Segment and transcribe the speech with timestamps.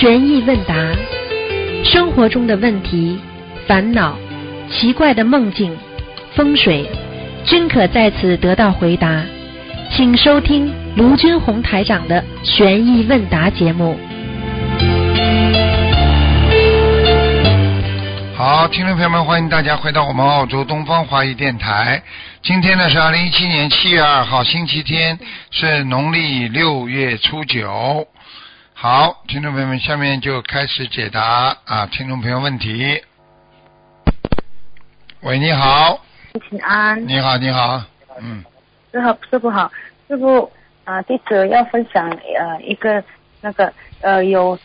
[0.00, 0.76] 悬疑问答，
[1.84, 3.18] 生活中的问题、
[3.66, 4.16] 烦恼、
[4.70, 5.76] 奇怪的梦境、
[6.36, 6.88] 风水，
[7.44, 9.24] 均可在此得到回答。
[9.90, 13.98] 请收听卢军红台长的悬疑问答节目。
[18.36, 22.00] 好，听众朋友们，欢迎大家回到我们澳洲东方华语电台。
[22.40, 25.18] 今天呢是二零一七年七月二号，星期天，
[25.50, 28.06] 是农历六月初九。
[28.80, 33.02] 好，听众朋友们，下面就开始解答啊，听众朋友问题。
[35.22, 35.98] 喂，你好，
[36.48, 37.82] 请安，你好，你好，
[38.20, 38.44] 嗯，
[38.92, 39.68] 师傅师傅好，
[40.06, 40.48] 师傅
[40.84, 43.02] 啊，弟子要分享呃一个
[43.40, 44.56] 那个呃有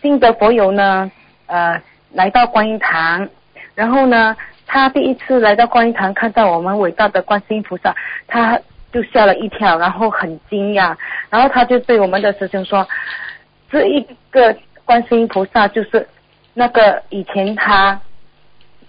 [0.00, 1.08] 新的佛友呢
[1.46, 1.80] 呃
[2.14, 3.28] 来到观音堂，
[3.76, 7.94] 然后呢他第一次来到观音堂看到我们伟大的观世音菩萨，
[8.26, 8.58] 他
[8.92, 10.96] 就吓了一跳，然后很惊讶，
[11.30, 12.86] 然后他就对我们的师兄说，
[13.72, 16.06] 这一个观世音菩萨就是
[16.54, 17.98] 那个以前他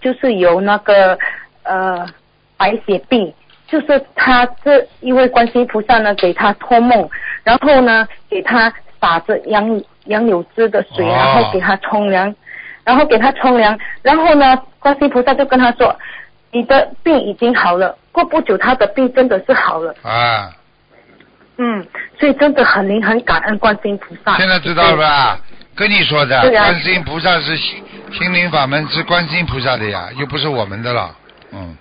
[0.00, 1.18] 就是有那个
[1.64, 2.06] 呃
[2.56, 3.34] 白血病。
[3.66, 7.08] 就是他这一位观世音菩萨呢，给他托梦，
[7.42, 12.32] 然后呢，给他洒着杨杨柳枝的水，然后给他冲凉，
[12.84, 15.96] 然后给他冲凉，然后呢，观世音菩萨就跟他说，
[16.52, 17.96] 你的病已经好了。
[18.12, 20.52] 过不久，他的病真的是好了，啊，
[21.56, 21.86] 嗯，
[22.18, 24.36] 所以真的很灵，很感恩观世音菩萨。
[24.36, 25.40] 现在知道了吧？
[25.76, 31.16] 跟你说的，对啊观世音菩萨是心心灵法门，是观世音菩萨的呀，又不是我们的了，
[31.52, 31.76] 嗯。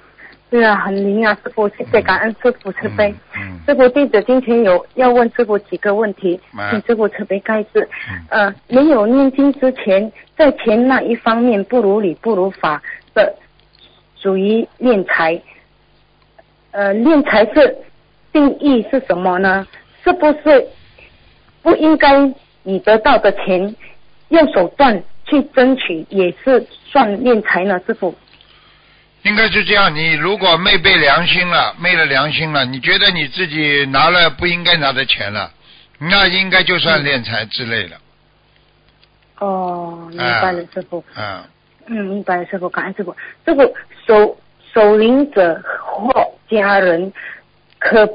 [0.49, 3.11] 对啊，很灵啊，师傅，谢谢感恩师傅慈悲。
[3.35, 7.89] 嗯，师傅弟子今天有要问师傅几个问题嗯，请师傅慈悲开示。
[8.08, 12.80] 嗯呃，没有念经之前，在钱那一方面不如理不如法
[13.15, 13.33] 的，
[14.15, 15.41] 属于敛财。
[16.69, 17.75] 呃，敛财是
[18.34, 19.66] 定义是什么呢？
[20.03, 20.67] 是不是
[21.62, 22.12] 不应该
[22.64, 23.73] 你得到的钱
[24.28, 27.80] 用手段去争取，也是算敛财呢？
[27.88, 28.14] 师傅？
[29.22, 29.95] 应该是这样。
[29.95, 35.49] 你如果昧背良心了，昧了良心了，你觉得你自己拿了不应该拿的钱了，
[35.98, 37.95] 那应该就算敛财之类的。
[39.39, 41.02] 哦，明白了，师傅。
[41.16, 41.43] 嗯，
[41.86, 43.16] 嗯，明白了，师傅，感恩师傅。
[43.45, 43.73] 师傅，
[44.05, 44.38] 守
[44.73, 46.11] 守灵者或
[46.49, 47.14] 家人
[47.80, 48.05] 可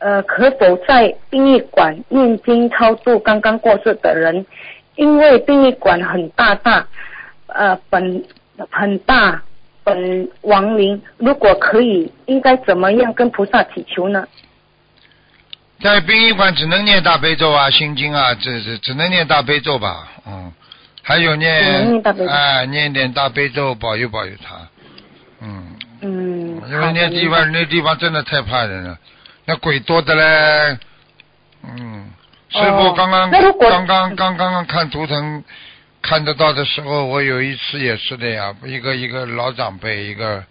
[0.00, 4.44] 呃可否在殡仪馆念经超度刚刚过世的人？
[4.96, 6.86] 因为殡仪馆很大大，
[7.46, 8.24] 呃本
[8.70, 9.40] 很大
[9.84, 14.26] 本亡灵，如果可以，应该怎么样跟菩萨祈求呢？
[15.82, 20.52] 在殡仪馆只能念大悲咒啊、心经啊，这这只能念大悲咒吧，嗯，
[21.02, 24.56] 还有念念大悲咒哎，念点大悲咒保佑保佑他，
[25.40, 28.98] 嗯，嗯，因为那地方那地方真的太怕人了，
[29.50, 30.78] 那鬼多的嘞，
[31.64, 32.08] 嗯，
[32.50, 35.42] 师傅哦刚刚、刚刚刚刚刚看图腾
[36.00, 40.44] 看得到的时候，我有一次也是的呀，一个一个老长辈，一个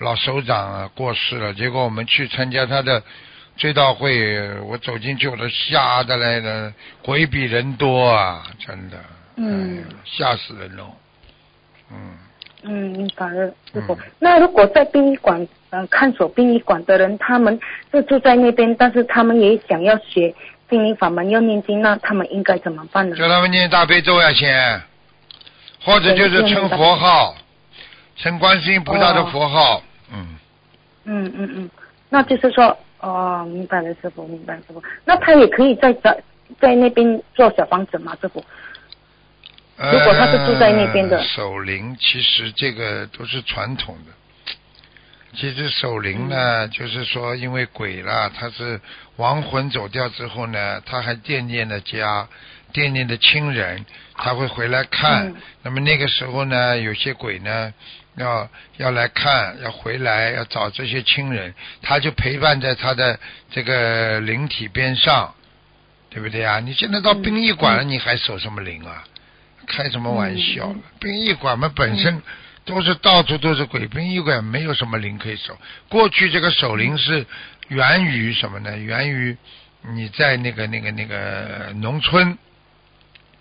[0.00, 3.02] 老首长啊过世了，结果我们去参加他的
[3.56, 8.98] 追悼会，我走进去我都吓得来了，鬼比人多啊，真的，
[9.36, 10.92] 嗯哎吓死人了，嗯。
[12.66, 13.94] 嗯，明白了，师傅。
[13.94, 17.58] 嗯那如果在殡仪馆呃看守殡仪馆的人，他们
[17.92, 20.34] 是住在那边，但是他们也想要学
[20.70, 23.14] 心灵法门，要念经，那他们应该怎么办呢？
[23.16, 24.80] 叫他们念大悲咒呀，先，
[25.84, 27.34] 或者就是称佛号，
[28.16, 30.38] 称观世音菩萨的佛号，嗯，
[31.04, 31.70] 嗯嗯嗯，
[32.08, 34.82] 那就是说，哦，明白了，师傅，明白了，师傅。
[35.04, 36.18] 那他也可以在在
[36.58, 38.42] 在那边做小房子吗，师傅？
[39.76, 44.12] 如果他是住在那边的呃守灵其实这个都是传统的。
[45.36, 48.80] 其实守灵呢，就是说，因为鬼啦，他是
[49.16, 52.28] 亡魂走掉之后呢，他还惦念的家，
[52.72, 53.84] 惦念的亲人，
[54.16, 55.26] 他会回来看。
[55.26, 57.74] 嗯那么那个时候呢，有些鬼呢，
[58.16, 61.52] 要要来看，要回来，要找这些亲人，
[61.82, 63.18] 他就陪伴在他的
[63.50, 65.34] 这个灵体边上，
[66.10, 66.60] 对不对啊？
[66.60, 69.02] 你现在到嗯殡仪馆了，你还守什么灵啊？
[69.66, 70.82] 开什么玩笑嗯？
[71.00, 72.22] 殡仪馆嘛，本身
[72.64, 75.58] 都是到处都是鬼，殡仪馆没有什么灵可以守。
[75.88, 77.26] 过去这个守灵是
[77.68, 78.76] 源于什么呢？
[78.76, 79.36] 源于
[79.82, 82.38] 你在那个那个那个农村，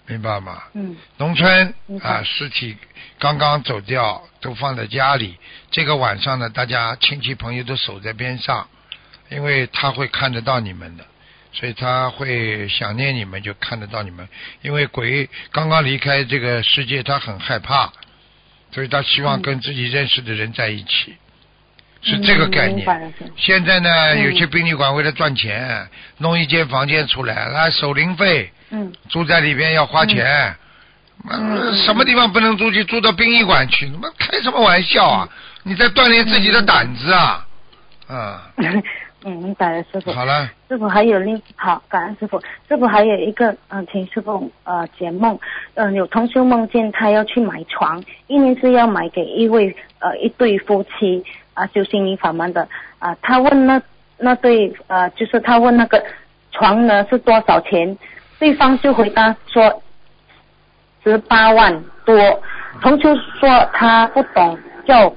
[0.08, 0.64] 明白吗？
[0.74, 2.76] 嗯农村啊，尸体
[3.20, 5.38] 刚刚走掉，都放在家里。
[5.72, 8.68] 这个晚上呢，大家亲戚朋友都守在边上，
[9.30, 11.06] 因为他会看得到你们的。
[11.54, 14.28] 所以他会想念你们，就看得到你们。
[14.62, 17.92] 因为鬼刚刚离开这个世界，他很害怕，
[18.72, 21.16] 所以他希望嗯跟自己认识的人在一起，
[22.02, 22.86] 是这个概念。
[23.38, 30.56] 现在呢，嗯有些殡仪馆为了赚钱，弄一间房间出来，来守灵费，嗯住在里边要花钱，
[31.30, 32.84] 嗯，什么地方不能住去？
[32.84, 33.88] 住到殡仪馆去？
[33.90, 35.30] 他妈开什么玩笑啊！
[35.62, 37.46] 你在锻炼自己的胆子啊！
[38.10, 38.52] 啊。
[38.58, 38.84] 嗯，
[39.32, 40.12] 明白了，师傅。
[40.12, 40.50] 好了。
[40.68, 42.42] 师傅还有另好，感恩师傅。
[42.68, 45.38] 师傅还有一个，嗯，请师傅呃解梦。
[45.76, 51.24] 嗯，有同学梦见他要去买床，一年是要买给一位呃一对夫妻
[51.54, 52.68] 啊修心灵法门的
[53.00, 53.16] 啊。
[53.22, 53.82] 他问那
[54.18, 56.04] 那对呃，就是他问那个
[56.52, 57.98] 床呢是多少钱？
[58.40, 59.82] 对方就回答说
[61.04, 62.16] 十八万多。
[62.82, 65.14] 同学说他不懂，叫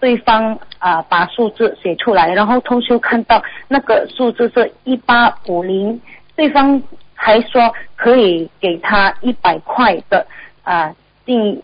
[0.00, 0.58] 对方。
[0.78, 6.00] 啊，把数字写出来，然后通修看到那个数字是一八五零，
[6.36, 6.80] 对方
[7.14, 10.24] 还说可以给他一百块的
[10.62, 10.94] 啊，
[11.24, 11.60] 定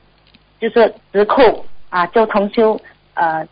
[0.58, 2.81] 就是折扣啊，叫通修
[3.14, 3.46] 呃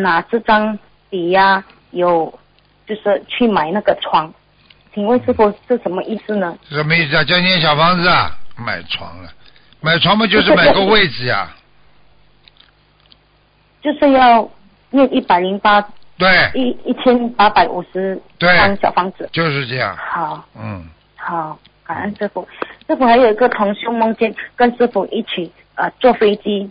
[0.00, 0.78] 拿这张
[1.08, 2.38] 抵押有
[2.86, 4.30] 就是去买那个床，
[4.92, 6.58] 请问师傅是什么意思呢？
[6.68, 7.24] 什么意思啊？
[7.24, 8.36] 叫你小房子啊？
[8.56, 9.30] 买床了？
[9.80, 11.48] 买床不就是买个位置呀。
[13.88, 14.46] 就是要
[14.90, 15.80] 念一百零八，
[16.18, 19.96] 对，一一千八百五十张小房子，就是这样。
[19.96, 20.86] 好，嗯，
[21.16, 22.46] 好，感恩师傅。
[22.86, 26.70] 师傅还有一个同修梦见跟师傅一起呃坐飞机，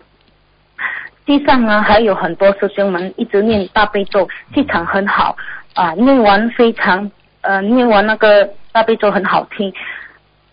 [1.26, 5.36] 地上呢还有很多师兄们一直念大悲咒，气场很好
[5.74, 7.10] 啊，念完非常
[7.42, 9.74] 呃念完那个大悲咒很好听。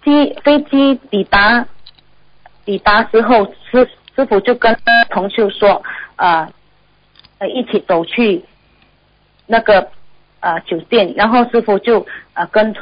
[0.02, 1.66] 机飞机抵达
[2.64, 4.76] 抵达之后，师师傅就跟
[5.10, 5.82] 同修说。
[6.16, 6.48] 啊，
[7.52, 8.40] 一起走去
[9.46, 9.88] 那个
[10.38, 12.72] 啊酒店，然后师傅就啊跟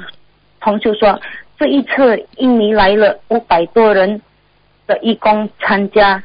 [0.60, 1.18] 同修说，
[1.58, 4.20] 这一次印尼来了五百多人
[4.86, 6.22] 的义工参加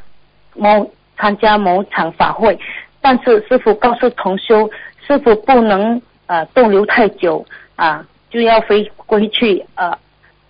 [0.54, 2.56] 某参加某场法会，
[3.00, 4.70] 但是师傅告诉同修，
[5.06, 7.44] 师傅不能啊逗留太久
[7.74, 9.98] 啊，就要飞回去啊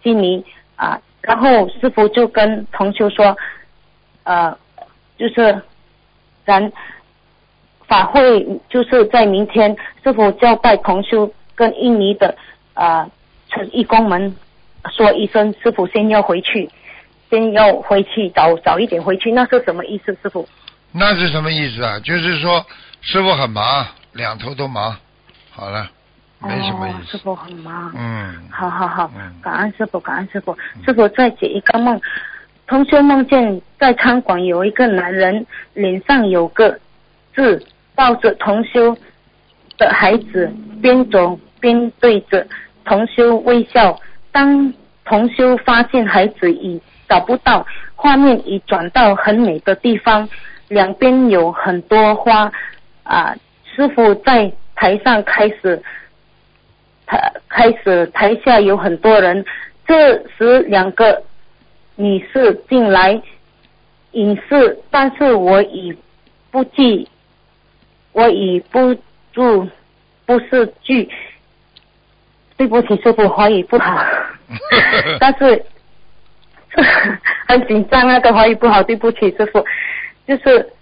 [0.02, 0.44] 悉尼
[0.75, 3.34] 啊，然后师傅就跟同修说，
[4.29, 4.59] 呃，
[5.17, 5.63] 就是。
[6.49, 6.73] 咱
[7.87, 12.35] 法会就是在明天，师傅交代同修跟印尼的
[12.73, 13.07] 啊
[13.71, 14.35] 义工们
[14.91, 16.71] 说一声，师傅先要回去，
[17.29, 20.49] 先要回去早早一点回去，那是什么意思，师傅？
[20.91, 22.01] 那是什么意思啊？
[22.01, 22.65] 就是说
[23.03, 24.97] 师傅很忙，两头都忙，
[25.51, 25.87] 好了，
[26.41, 27.19] 没什么意思。
[27.19, 27.93] 师傅很忙。
[27.95, 28.49] 嗯。
[28.51, 29.11] 好好好，
[29.43, 32.01] 感恩师傅，感恩师傅，师傅再解一个梦。
[32.69, 36.79] 同学梦见在餐馆有一个男人脸上有个
[37.35, 38.94] 字，抱着同修
[39.79, 42.47] 的孩子，边走边对着
[42.85, 43.99] 同修微笑。
[44.31, 44.73] 当
[45.06, 46.79] 同修发现孩子已
[47.09, 47.67] 找不到，
[47.97, 50.29] 画面已转到很美的地方，
[50.69, 52.53] 两边有很多花
[53.03, 53.35] 啊。
[53.75, 55.82] 师傅在台上开始，
[57.06, 59.43] 台开始台下有很多人，
[59.87, 61.23] 这时两个。
[62.00, 63.21] 你是进来
[64.12, 65.93] 隐士，但是我已
[66.49, 67.09] 不记，
[68.12, 68.95] 我已不
[69.33, 69.69] 住，
[70.25, 71.11] 不是句。
[72.56, 74.00] 对不起，师傅，华语不好，
[75.19, 75.65] 但是
[77.49, 79.65] 很紧张那个华语不好，对不起，师傅。
[80.25, 80.73] 就是，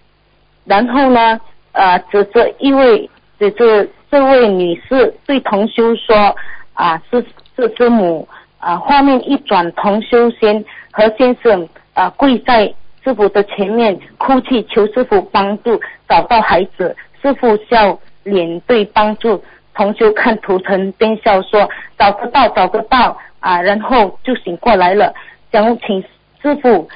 [0.66, 1.40] 然后呢，
[1.72, 3.08] 呃，指着一位，
[3.38, 6.36] 指着这位女士对同修说，
[6.74, 7.24] 啊，是
[7.56, 8.28] 是师母。
[8.66, 12.66] 啊，画面一转，同修仙何先生啊跪在
[13.04, 16.96] 师傅的前面哭泣，求师傅帮助找到孩子。
[17.22, 19.40] 师傅笑脸对帮助
[19.72, 25.14] 同修看图腾，边笑说找得到，找得到啊，然后就醒过来了。
[25.52, 26.02] 想请
[26.42, 26.88] 师傅，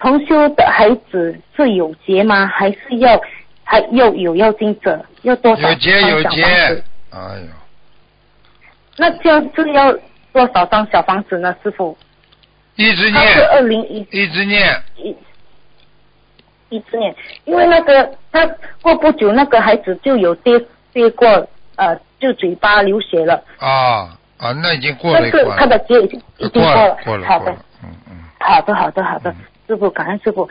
[0.00, 2.46] 同修的孩子是有劫吗？
[2.46, 3.20] 还是要
[3.62, 5.00] 还要有要精者？
[5.22, 5.68] 要多少？
[5.68, 6.42] 有劫有劫，
[7.10, 7.48] 哎呦，
[8.96, 9.96] 那就是要。
[10.32, 11.96] 多少张小房子呢，师傅？
[12.76, 13.14] 一直念。
[13.14, 14.06] 他是二零一。
[14.10, 14.82] 一直念。
[14.96, 15.16] 一。
[16.70, 18.46] 一直念，因为那个他
[18.80, 20.58] 过不久，那个孩子就有跌
[20.90, 21.28] 跌过，
[21.76, 23.34] 呃，就嘴巴流血了。
[23.58, 25.20] 啊啊，那已经过了。
[25.20, 26.96] 但是他的结已经已经过了。
[27.04, 27.26] 过了。
[27.26, 27.52] 好的。
[27.84, 28.16] 嗯嗯。
[28.40, 29.34] 好的好的好的，
[29.66, 30.48] 师傅感恩师傅。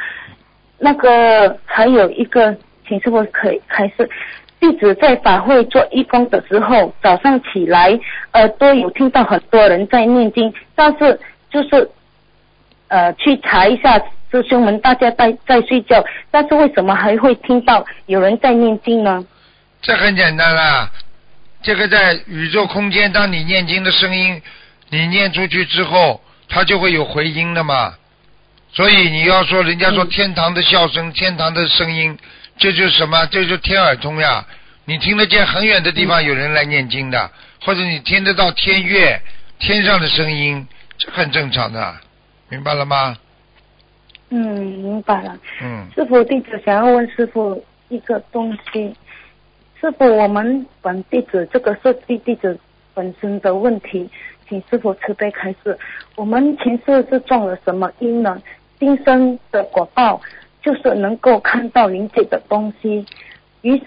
[0.77, 2.55] 那个还有一个，
[2.88, 4.07] 请师傅可以开始。
[4.62, 8.00] 弟子在法会做义工的时候，早上起来
[8.34, 11.89] 耳朵有听到很多人在念经，但是就是
[12.88, 13.98] 呃去查一下
[14.30, 19.25] 师兄们，大家在在睡觉，但是为什么还会听到有人在念经呢？
[19.82, 20.91] 这很简单啦，
[21.63, 24.39] 这个在宇宙空间，当你念经的声音，
[24.89, 27.96] 你念出去之后，它就会有回音的嘛。
[28.72, 32.15] 所以你要说，人家说天堂的笑声，天堂的声音。
[32.58, 33.25] 这就是什么？
[33.27, 34.46] 这就是天耳通呀！
[34.86, 37.29] 你听得见很远的地方有人来念经的，
[37.63, 39.20] 或者你听得到天乐
[39.60, 40.67] 天上的声音，
[40.98, 41.96] 这很正常的，
[42.50, 43.15] 明白了吗？
[44.29, 45.38] 嗯，明白了。
[45.62, 48.96] 嗯，师傅，弟子想要问师傅一个东西。
[49.79, 52.60] 师傅，我们本弟子这个是弟弟子
[52.93, 54.10] 本身的问题，
[54.48, 55.77] 请师傅慈悲开示。
[56.15, 58.41] 我们前世是种了什么因呢？
[58.79, 60.20] 今生的果报
[60.62, 63.06] 就是能够看到灵界的东西，
[63.62, 63.82] 于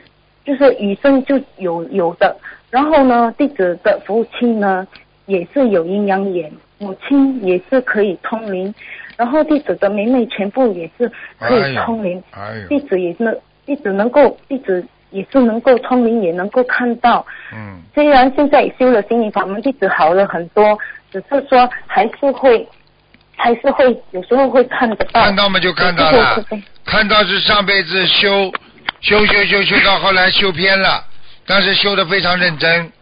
[0.44, 2.36] 就是与生就有有的。
[2.70, 4.86] 然后呢，弟子的父亲呢
[5.26, 8.74] 也是有阴阳眼，母亲也是可以通灵。
[9.16, 12.20] 然后弟子的妹妹全部也是可以通灵，
[12.68, 17.24] 弟子也是，弟子能够，弟子也是能够通灵，也能够看到。
[17.54, 20.76] 嗯，虽然现在修了心灵法门，弟子好了很多，
[21.12, 22.68] 只是说还是会，
[23.36, 25.22] 还是会有时候会看得到。
[25.22, 26.44] 看到嘛就看到了
[26.84, 28.52] 看到是上辈子修
[29.00, 31.04] 修修修修到后来修偏了，
[31.46, 32.92] 但是修的非常认真，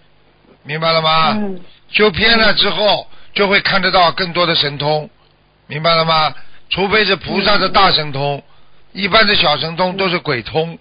[0.64, 1.32] 明白了吗？
[1.32, 5.10] 嗯修偏了之后，就会看得到更多的神通，
[5.66, 6.32] 明白了吗？
[6.70, 8.42] 除非是菩萨的大神通，
[8.92, 10.78] 一般的小神通都是鬼通，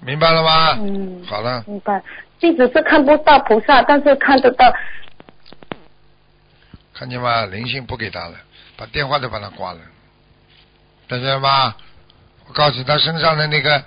[0.00, 0.70] 明白了吗？
[0.80, 2.02] 嗯，好了，明白。
[2.40, 4.72] 弟子是看不到菩萨，但是看得到。
[6.94, 7.44] 看见吗？
[7.44, 8.34] 灵性不给他了，
[8.76, 9.78] 把电话都把他挂了，
[11.08, 11.74] 看见了吗？
[12.46, 13.82] 我告诉他身上的那个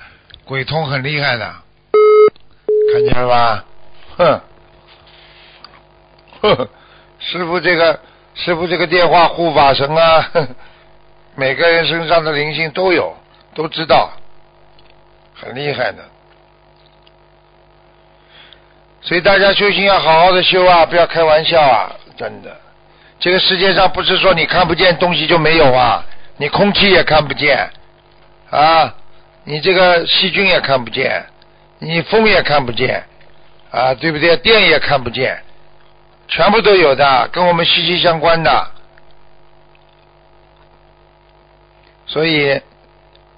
[0.46, 1.46] 鬼通很厉害的，
[2.94, 3.66] 看见了吧？
[4.18, 4.42] 哼，
[6.56, 6.70] 呵，
[7.20, 8.00] 师傅这个
[8.34, 10.32] 师傅这个电话护法神啊，
[11.36, 13.16] 每个人身上的灵性都有，
[13.54, 14.12] 都知道，
[15.36, 16.04] 很厉害的。
[19.02, 22.60] 所以大家修行要好好的修啊，不要开玩笑啊，真的。
[23.20, 26.06] 这个世界上不是说你看不见东西就没有啊，
[26.38, 27.70] 你空气也看不见
[28.50, 28.94] 啊，
[29.44, 31.26] 你这个细菌也看不见，
[31.80, 33.04] 你风也看不见
[33.72, 34.38] 啊，对不对？
[34.38, 35.38] 电也看不见，
[36.28, 38.72] 全部都有的，跟我们息息相关的。
[42.06, 42.62] 所以，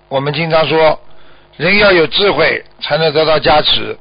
[0.10, 1.00] 我们经常说，
[1.58, 3.98] 人要有智慧才能得到加持。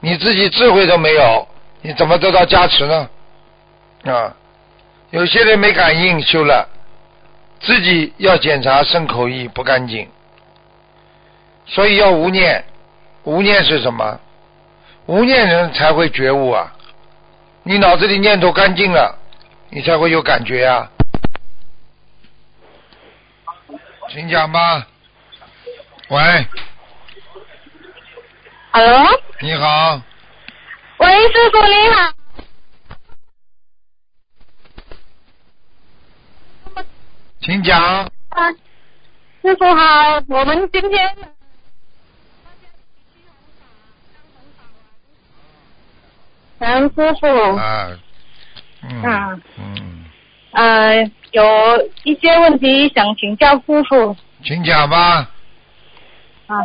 [0.00, 1.48] 你自己智慧都没有，
[1.80, 3.08] 你怎么得到加持呢？
[4.04, 4.36] 啊，
[5.14, 6.68] 有些人没感应修了，
[7.60, 10.10] 自己要检查身口意不干净，
[11.66, 12.64] 所以要无念。
[13.22, 14.18] 无念是什么？
[15.06, 16.74] 无念人才会觉悟啊！
[17.62, 19.16] 你脑子里念头干净了，
[19.70, 20.90] 你才会有感觉啊。
[24.10, 24.84] 请讲吧。
[26.08, 26.46] 喂
[28.72, 29.06] ，Hello，
[29.38, 30.02] 你好，
[30.96, 32.23] 喂，师傅你好。
[37.44, 37.78] 请讲。
[38.30, 38.50] 啊，
[39.42, 41.14] 师傅好，我们今天
[46.58, 47.98] 感恩师傅，啊，
[48.82, 50.04] 嗯啊嗯，
[50.52, 55.30] 呃，有一些问题想请教师傅请讲吧。
[56.46, 56.56] 啊。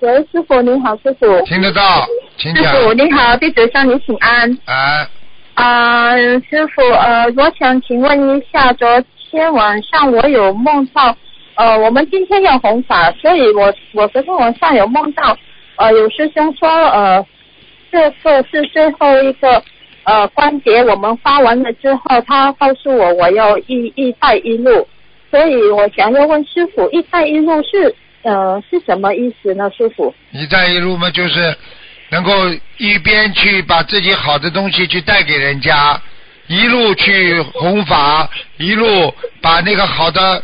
[0.00, 1.40] 喂，师傅您好，师傅。
[1.46, 2.04] 听得到，
[2.38, 2.74] 请师讲。
[2.74, 4.58] 傅您好，弟子向您请安。
[4.64, 5.08] 啊，
[5.54, 8.88] 啊、师傅，呃，我想请问一下，昨
[9.30, 11.14] 天晚上我有梦到，
[11.54, 15.36] 呃，我们今天要弘法，所以我我昨天晚上有梦到，
[15.76, 17.26] 呃，有师兄说，呃，
[17.92, 19.62] 这个是最后一个
[20.04, 24.88] 呃关节，我们发完了之后，他告诉我我要一一带一路，
[25.30, 29.70] 所以我想要问师傅，一带一路是呃是什么意思呢？
[29.76, 30.14] 师傅？
[30.32, 31.54] 一带一路嘛，就是
[32.10, 32.32] 能够
[32.76, 36.00] 一边去把自己好的东西去带给人家，
[36.46, 40.42] 一路去弘法，一路把那个好的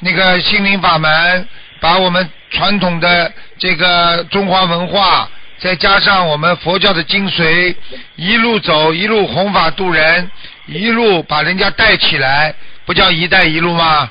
[0.00, 1.48] 那个心灵法门，
[1.80, 5.28] 把我们传统的这个中华文化，
[5.58, 7.74] 再加上我们佛教的精髓，
[8.16, 10.30] 一路走，一路弘法度人，
[10.66, 12.54] 一路把人家带起来，
[12.86, 14.10] 不叫一带一路吗？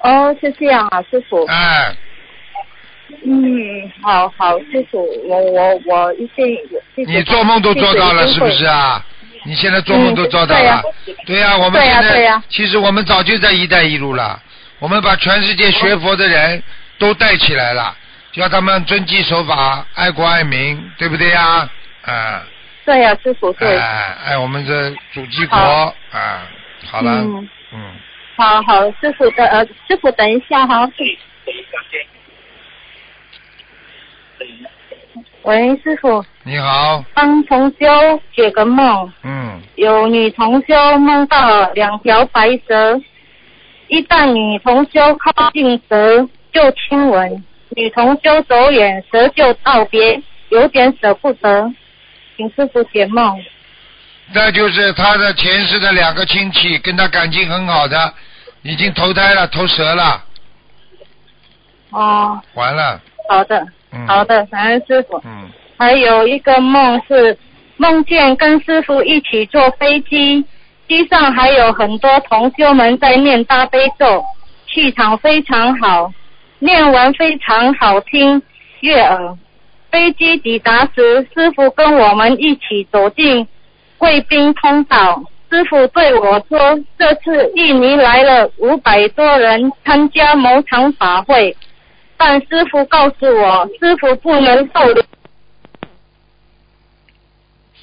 [0.00, 1.44] 哦，是这样啊，师傅。
[1.46, 1.96] 哎，嗯，
[4.02, 6.56] 好好，师傅，我我我一定
[6.96, 7.12] 谢谢。
[7.12, 9.04] 你做梦都做到了，是不是啊？
[9.44, 10.82] 你现在做梦都做到了，
[11.26, 14.40] 对呀、我们现在、对呀其实我们早就在“一带一路”了，
[14.78, 16.62] 我们把全世界学佛的人
[16.98, 17.96] 都带起来了，
[18.32, 21.68] 叫他们遵纪守法、爱国爱民，对不对呀？
[22.02, 22.42] 啊，
[22.84, 23.76] 对呀、师傅对。
[23.76, 26.46] 哎，爱我们的祖籍国啊，
[26.90, 27.80] 好了，嗯，嗯，
[28.36, 30.88] 好好，师傅的呃，师傅等一下哈。
[35.42, 43.00] 喂，师傅，你好，帮同修解个梦，嗯，有女同修梦到两条白蛇，
[43.88, 51.72] 一旦女同修靠近蛇就亲吻，女同修走远，蛇就道别，有点舍不得，
[52.36, 53.42] 请师傅解梦。
[54.32, 58.14] 那就是他的前世的两个亲戚跟他感情很好的，
[58.62, 60.22] 已经投胎了，投蛇了，
[61.90, 65.20] 哦，完了，好的，嗯，好，的，感恩师傅。
[65.24, 67.36] 嗯，还有一个梦是
[67.76, 70.44] 梦见跟师傅一起坐飞机，
[70.88, 74.24] 机上还有很多同修们在念大悲咒，
[74.66, 76.12] 气场非常好，
[76.58, 78.42] 念完非常好听，
[78.80, 79.36] 悦耳。
[79.90, 83.46] 飞机抵达时，师傅跟我们一起走进
[83.98, 85.22] 贵宾通道。
[85.50, 91.54] 师傅对我说：“这次印尼来了五百多人参加某场法会，
[92.24, 95.04] 但师傅告诉我，师傅不能逗留。”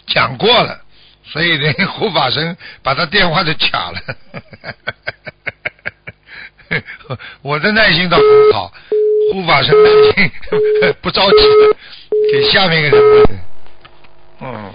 [0.07, 0.79] 讲过了，
[1.25, 3.99] 所以连护法神把他电话都卡了。
[7.41, 8.71] 我的耐心倒很好，
[9.33, 10.31] 护法神耐心
[11.01, 11.37] 不着急，
[12.31, 13.39] 给下面一个人。
[14.39, 14.73] 嗯，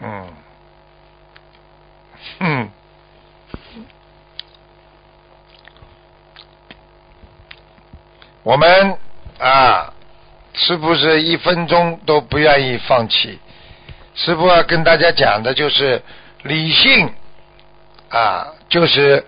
[0.00, 0.32] 嗯，
[2.38, 2.70] 嗯，
[8.42, 8.96] 我们
[9.38, 9.92] 啊，
[10.54, 13.38] 师傅是一分钟都不愿意放弃。
[14.14, 16.02] 师傅要跟大家讲的就是
[16.42, 17.12] 理性
[18.08, 19.26] 啊，就是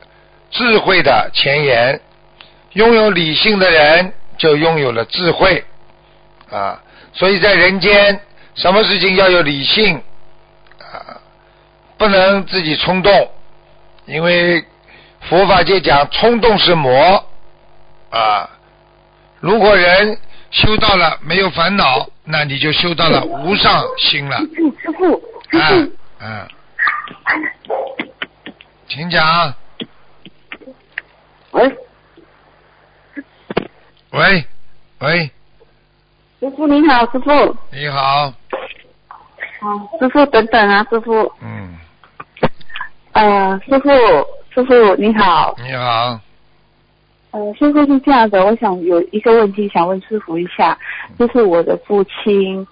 [0.50, 2.00] 智慧的前沿。
[2.73, 5.62] 拥有理性的人，就拥有了智慧
[6.50, 6.83] 啊。
[7.12, 8.19] 所以在人间，
[8.54, 10.02] 什么事情要有理性
[10.78, 11.21] 啊，
[11.99, 13.31] 不能自己冲动，
[14.07, 14.64] 因为
[15.28, 17.23] 佛法界讲冲动是魔
[18.09, 18.49] 啊。
[19.43, 20.17] 如果人
[20.53, 24.39] 修到了没有烦恼，那你就修到了无上心了。
[24.39, 25.17] 师傅，
[25.51, 26.49] 师嗯傅，嗯，
[28.87, 29.53] 请讲。
[31.51, 31.77] 喂，
[34.13, 34.47] 喂，
[35.01, 35.31] 喂，
[36.39, 38.33] 师傅你好，师傅，你好，啊，
[39.99, 41.77] 师傅等等啊，师傅，嗯，
[43.14, 43.90] 呃，师傅，
[44.55, 46.21] 师傅你好，你好，
[47.33, 50.79] 呃，师傅是这样的，我想有一个问题想问师傅一下，
[51.18, 52.66] 就是我的父亲，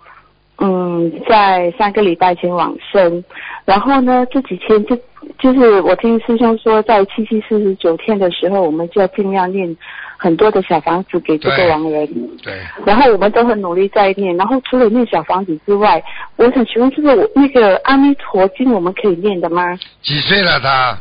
[0.59, 3.25] 嗯，在三个礼拜前往生，
[3.64, 4.94] 然后呢，这几天就
[5.38, 9.75] 就是我听师兄说，在七七四十九天的时候，我们就要尽量念
[10.18, 12.07] 很多的小房子给这个亡人。
[12.42, 16.03] 对，然后我们都很努力在念，然后除了念小房子之外，
[16.37, 19.75] 我想请问，是不是我那个阿弥陀经我们可以念的吗？
[20.03, 20.99] 几岁了他？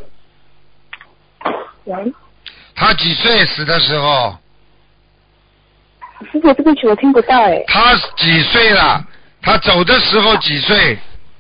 [1.84, 2.14] 喂，
[2.80, 4.34] 他几岁死的时候？
[6.32, 7.62] 师傅，对不起，我听不到哎。
[7.68, 9.06] 他几岁了？
[9.42, 10.98] 他走的时候几岁？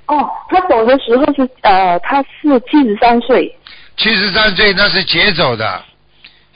[0.07, 3.55] 哦，他走的时候是呃，他是七十三岁，
[3.95, 5.81] 七十三岁，那是劫走的，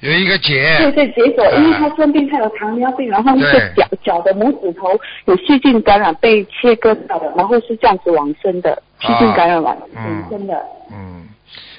[0.01, 0.77] 有一个劫。
[0.79, 10.53] 对对，结果哎因为他生病，他有糖尿病，然后那个对脚脚的拇指头有细菌感染被切割掉的，然后是这样子往生的，细菌感染完嗯往生的。
[10.91, 11.27] 嗯，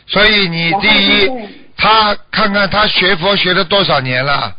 [0.07, 1.31] 所以你第一
[1.77, 4.57] 他看看他学佛学了多少年了？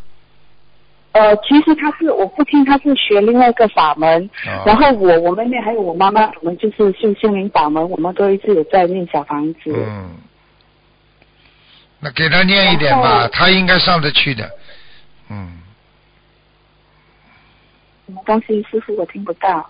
[1.14, 9.60] 呃，其实他是我父亲，他是学另外一个法门，哦然后我我妹妹还有我妈妈，我们就是修心灵法门，我们都一直有在念小房子。
[9.68, 10.12] 嗯，
[12.02, 14.50] 那给他念一点吧，他应该上得去的。
[15.30, 15.62] 嗯，
[18.06, 19.66] 什么东西，师傅我听不到。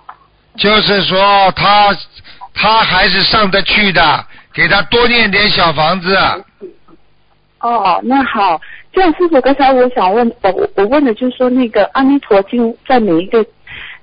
[0.57, 1.95] 就是说他
[2.55, 6.17] 他还是上得去的，给他多念点小房子。
[7.65, 8.61] 哦，那好，
[8.93, 13.43] 这样师傅刚才我想问，我我我问的就是说那个阿弥陀经在每一个，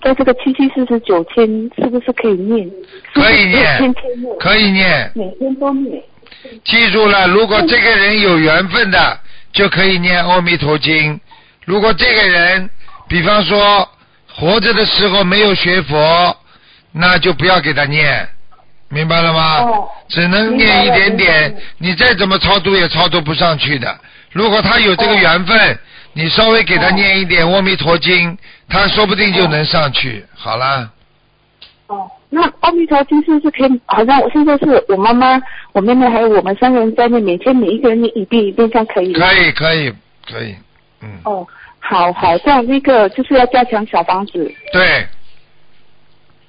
[0.02, 1.46] 在这个七七四十九天
[1.76, 2.68] 是不是可以念？
[3.14, 6.02] 可以念天天念，可以念，每天都念。
[6.64, 9.20] 记住了，如果这个人有缘分的，
[9.52, 11.20] 就可以念阿弥陀经。
[11.64, 12.68] 如果这个人，
[13.08, 13.88] 比方说
[14.34, 16.36] 活着的时候没有学佛，
[16.90, 18.28] 那就不要给他念，
[18.92, 19.60] 明白了吗？
[19.62, 23.98] 哦只能念一点点，你再怎么超度也超度不上去的。
[24.30, 25.78] 如果他有这个缘分，
[26.12, 28.36] 你稍微给他念一点阿弥陀经，
[28.68, 30.22] 他说不定就能上去。
[30.34, 30.90] 好啦，
[31.86, 33.80] 哦，那阿弥陀经是不是可以？
[33.86, 35.40] 好像我现在是我妈妈、
[35.72, 39.26] 我妹妹还有我们三个人在那，每天每一个人念一遍一遍，这样可以吗？
[39.26, 39.92] 可以，可以，
[40.30, 40.54] 可以，
[41.00, 41.46] 嗯，哦，
[41.80, 44.52] 好好，这样那个就是要加强小房子。
[44.74, 45.06] 对，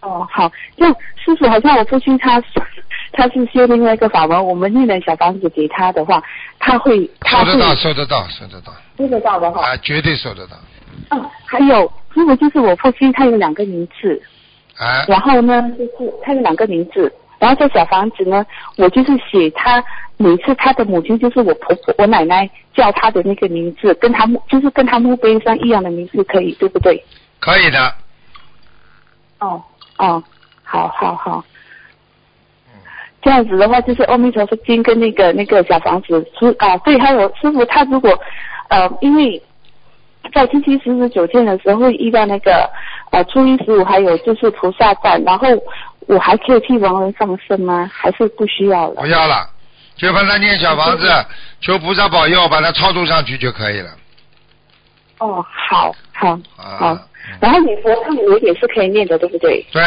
[0.03, 2.43] 哦，好，这样师傅好像我父亲他
[3.13, 6.21] 他是修另外一个法门，我们念了小房子给他的话，
[6.59, 9.61] 他会他会收得到，收得到，收得到，收得到的哈。
[9.65, 10.57] 啊，绝对收得到，
[11.11, 14.21] 嗯，还有如果就是我父亲他有两个名字，
[14.77, 19.81] 啊，然后呢就是他有两个名字，然后在小房子呢，我就是写他
[20.17, 27.01] 每次他的母亲就是我婆婆我奶奶叫他的那个名字，跟他墓就是跟他墓碑上一样的名字，可以对不对？
[27.39, 27.93] 可以的，
[29.39, 29.63] 哦
[30.05, 30.23] 哦，
[30.63, 31.43] 好好好。
[33.21, 38.19] 这样子的话，就是阿弥陀佛经跟那个那个小房子师啊，对，还有师傅他如果
[38.67, 39.41] 呃，因为
[40.33, 42.69] 在七七四十九天的时候会遇到那个
[43.11, 45.47] 呃初一十五，还有就是菩萨站，然后
[46.07, 47.89] 我还可以替亡人放生吗？
[47.93, 49.07] 还是不需要了不？
[49.07, 49.47] 要了，
[49.95, 51.07] 就帮他念小房子，
[51.61, 53.89] 求菩萨保佑，把他超度上去就可以了。
[55.19, 55.95] 哦，好
[56.55, 57.07] 好
[57.39, 59.65] 然后你佛忏我也是可以念的，对不对？
[59.71, 59.81] 对，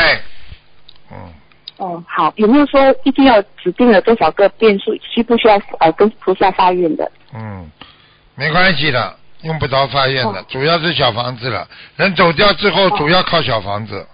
[1.11, 1.16] 嗯，
[1.77, 7.11] 哦，好，有没有说一定要指定了多少个变数，需不需要呃跟菩萨发愿的？
[7.35, 7.70] 嗯，
[8.35, 11.68] 没关系的，用不着发愿的，哦主要是小房子了。
[11.96, 14.07] 人走掉之后，主要靠小房子。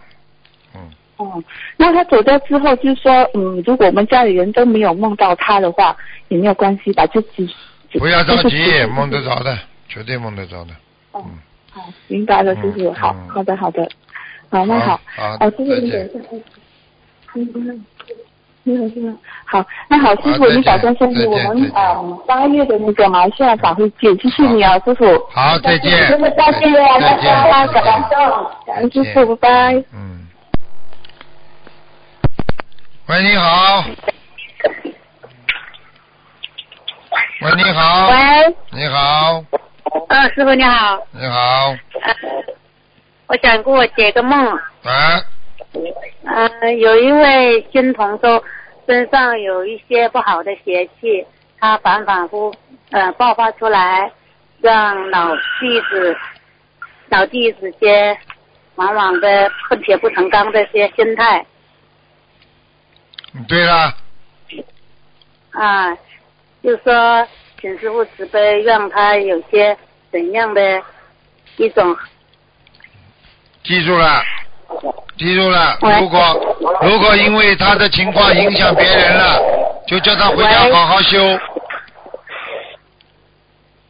[0.75, 0.81] 嗯，
[1.19, 1.43] 哦，
[1.77, 5.97] 那他走掉之后，就是说，嗯，如果我们家里人都没有梦到他的话，
[6.29, 7.07] 也没有关系吧？
[7.07, 7.47] 就只
[7.91, 9.57] 只不要着急，梦得着的，
[9.89, 10.73] 绝对梦得着的。
[11.13, 11.39] 哦嗯，
[11.73, 12.91] 好，明白了，师傅。
[12.91, 13.89] 嗯好嗯好的，好的。
[14.51, 15.01] 好，那好。
[15.17, 15.91] 好哦，师傅，再见你
[17.47, 17.73] 等一下。
[17.73, 17.85] 嗯
[18.65, 19.19] 你好，师傅。
[19.45, 21.17] 好，那好，师傅，你保重身体。
[21.17, 25.05] 再见我们呃八月的那个马来西亚法会见，谢谢你啊，师傅。
[25.31, 25.91] 好，再见。
[25.91, 27.25] 再见啊，再见。
[27.25, 28.19] 再见感动，
[28.67, 29.85] 感恩师傅，拜拜。
[29.93, 30.29] 嗯。
[33.09, 33.85] 喂，你好。
[37.41, 38.09] 喂，你好。
[38.11, 38.15] 喂，
[38.71, 39.45] 你好，
[39.85, 42.14] 呃，师傅你好，你好，呃，
[43.27, 44.47] 我想给我解个梦，
[44.83, 45.21] 啊，
[46.25, 48.42] 呃，有一位新同修
[48.87, 51.27] 身上有一些不好的邪气，
[51.59, 52.55] 他反反复
[52.90, 54.11] 呃爆发出来，
[54.61, 56.16] 让老弟子
[57.09, 58.16] 老弟子些
[58.77, 61.45] 往往的恨铁不成钢这些心态
[63.49, 63.95] 对了，
[65.53, 65.95] 啊，
[66.62, 67.27] 就说
[67.62, 69.77] 请师傅慈悲，让他有些
[70.11, 70.83] 怎样的
[71.59, 71.96] 一种
[73.62, 74.20] 记住了，
[75.16, 75.79] 记住了。
[75.81, 79.40] 如果如果因为他的情况影响别人了，
[79.87, 81.38] 就叫他回家好好修，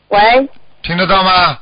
[0.08, 0.20] 喂，
[0.82, 1.58] 听得到吗？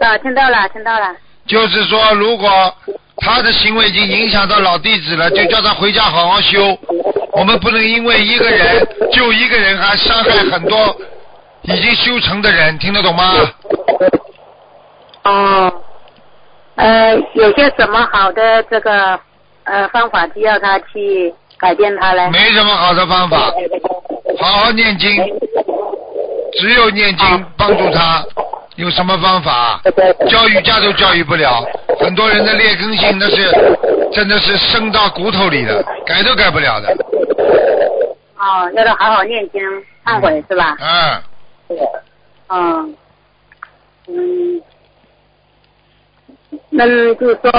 [0.00, 1.16] 啊，听到了，听到了。
[1.46, 2.76] 就是说，如果
[3.16, 6.78] 他的行为已经影响到老弟子了，就叫他回家好好修。
[7.32, 10.94] 我们不能因为一个人就一个人，还伤害很多
[11.64, 13.32] 已经修成的人，听得懂吗？
[15.24, 15.72] 哦，
[16.76, 19.18] 呃，有些什么好的这个
[19.64, 22.28] 呃方法需要他去改变他嘞？
[22.30, 23.50] 没什么好的方法，
[24.38, 25.16] 好好念经，
[26.60, 28.22] 只有念经帮助他。
[28.76, 29.80] 有什么方法？
[30.28, 31.64] 教育家都教育不了，
[32.00, 33.48] 很多人的劣根性那是
[34.12, 36.88] 真的是深到骨头里的，改都改不了的。
[38.36, 39.62] 哦，要他好好念经
[40.04, 40.76] 忏悔是吧？
[40.80, 41.22] 嗯，
[42.48, 42.94] 嗯，
[44.08, 44.62] 嗯，
[46.70, 47.50] 那就是说，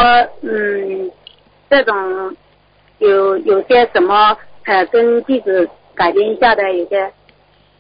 [0.41, 1.11] 嗯，
[1.69, 2.35] 这种
[2.99, 7.11] 有有些什么呃跟弟子改变一下的有些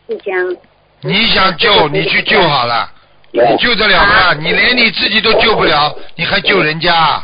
[0.07, 0.57] 事情。
[1.01, 2.89] 你想救你去救好了，
[3.31, 4.33] 你救得了吗？
[4.33, 7.21] 你连你自己都救不了，你还救人家？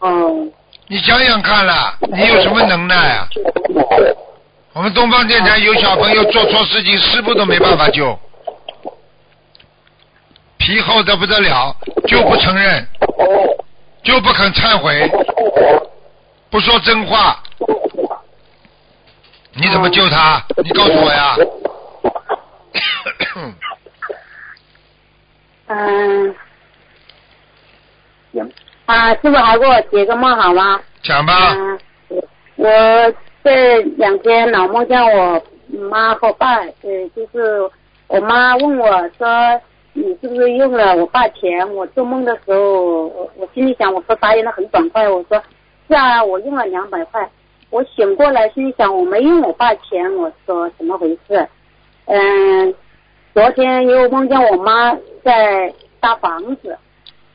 [0.00, 0.46] 哦，
[0.88, 3.26] 你想想看了，你有什么能耐啊？
[4.76, 8.18] 我们东方电台有小朋友做错事情，师傅都没办法救，
[10.58, 11.74] 皮厚的不得了，
[12.06, 12.86] 就不承认，
[14.02, 15.10] 就不肯忏悔，
[16.50, 17.42] 不说真话，
[19.54, 20.44] 你怎么救他？
[20.62, 21.36] 你告诉我呀。
[25.68, 26.36] 嗯，
[28.34, 28.52] 行
[28.84, 30.78] 啊，师傅还给我解个梦好吗？
[31.02, 31.80] 讲吧，嗯，
[32.56, 33.14] 我
[33.46, 37.70] 这两天老梦见我妈和爸，呃，就是
[38.08, 39.28] 我妈问我说，
[39.92, 41.72] 你是不是用了我爸钱？
[41.76, 45.40] 我做梦的时候，我我心里想，我说答应的很爽快，我说
[45.86, 47.30] 是啊，我用了两百块。
[47.70, 51.48] 我醒过来心里想，我没用我爸钱，我说怎么回事？
[52.06, 52.74] 嗯，
[53.32, 56.76] 昨天又梦见我妈在搭房子，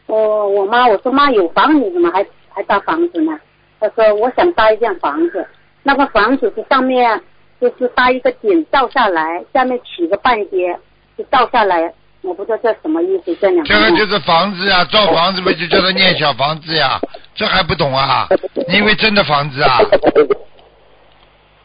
[0.07, 3.39] 我我妈我说妈有房你怎么还还搭房子呢？
[3.79, 5.47] 她说我想搭一间房子，
[5.83, 7.21] 那个房子是上面
[7.59, 10.77] 就是搭一个顶倒下来，下面起个半截
[11.17, 16.99] 就倒下来，我不知道这什么意思，这两个这个就是房子呀， 造房子不就叫他念小房子呀？
[17.35, 18.27] 这还不懂啊？
[18.67, 19.79] 你以为真的房子啊？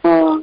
[0.02, 0.40] 哦，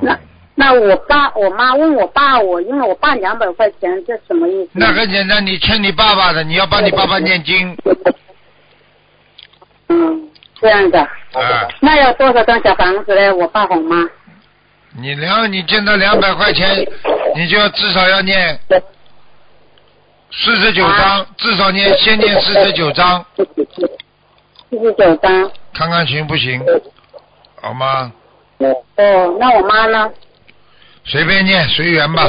[0.00, 0.18] 那嗯，
[0.54, 4.70] 那我爸我妈问我爸，我因为我爸两百块钱，这什么意思？
[4.72, 7.76] 那很简单，你欠你爸爸的，你要帮你爸爸念经，
[9.88, 10.30] 嗯，
[10.64, 10.98] 这样的。
[11.34, 13.34] 啊，那要多少张小房子呢？
[13.34, 14.08] 我爸哄妈。
[14.96, 16.88] 你两你见到两百块钱，
[17.36, 18.58] 你就要至少要念
[20.30, 23.44] 四十九章，至少念先念四十九张，四
[24.78, 25.50] 十九张。
[25.74, 26.64] 看看行不行，
[27.60, 28.10] 好吗？
[28.58, 30.10] 哦，那我妈呢？
[31.04, 32.22] 随便念，随缘吧，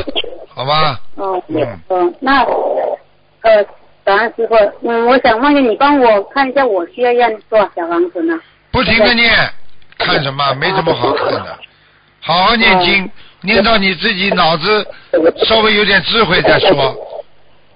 [0.53, 0.99] 好吧？
[1.15, 3.65] 哦，嗯嗯，那呃，
[4.05, 4.55] 感恩师傅，
[4.87, 8.39] 嗯，我想问一下你，帮我看一下我需要念多少小房子呢？
[8.71, 9.31] 不停的念，
[9.97, 10.53] 看什么？
[10.53, 11.57] 没什么好看的，
[12.21, 13.09] 好好念经，
[13.41, 14.87] 念到你自己脑子
[15.45, 16.95] 稍微有点智慧再说。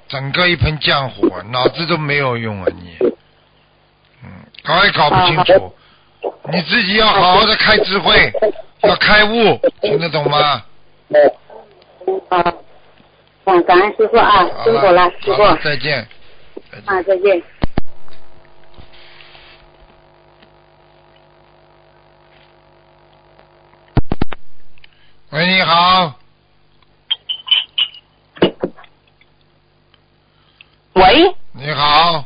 [0.07, 2.97] 整个一盆浆糊，脑子都没有用啊你，
[4.23, 4.29] 嗯，
[4.63, 5.73] 搞也搞不清楚。
[6.51, 8.31] 你自己要好好的开智慧，
[8.81, 10.63] 要开悟，听得懂吗？
[12.29, 12.53] 好，
[13.45, 16.07] 嗯，感恩师傅啊，辛苦了，师傅再见。
[16.79, 17.43] 再见啊，再见。
[25.31, 26.15] 喂，你好，
[30.93, 32.25] 喂，你好，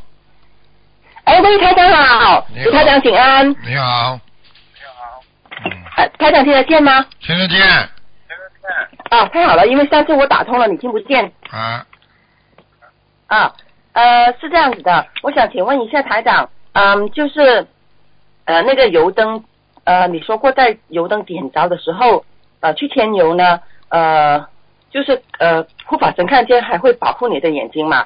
[1.25, 3.49] 哎，喂，台长好，你好台长请安。
[3.63, 4.19] 你好，
[5.65, 7.05] 嗯，啊，台长听得见吗？
[7.19, 7.87] 听得见听得
[9.09, 11.85] 见啊，太好了，因为上次我打通了，你听不见啊？
[13.27, 13.53] 啊。
[13.93, 17.67] 呃，是这样子的，我想请问一下台长，嗯，就是
[18.45, 19.43] 呃那个油灯，
[19.83, 22.25] 呃，你说过在油灯点着的时候，
[22.59, 24.47] 呃，去添油呢，呃，
[24.89, 28.05] 就是呃护法神看见还会保护你的眼睛嘛？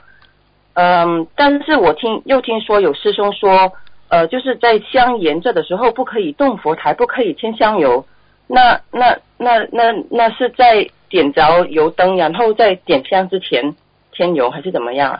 [0.73, 3.71] 嗯，但是我听又听说有师兄说，
[4.09, 8.05] 呃，就是在香燃着的时候不可以动佛台，不可以添香油。
[8.47, 13.73] 那那那那那是在点着油灯，然后在点香之前
[14.11, 15.19] 添油，还是怎么样啊？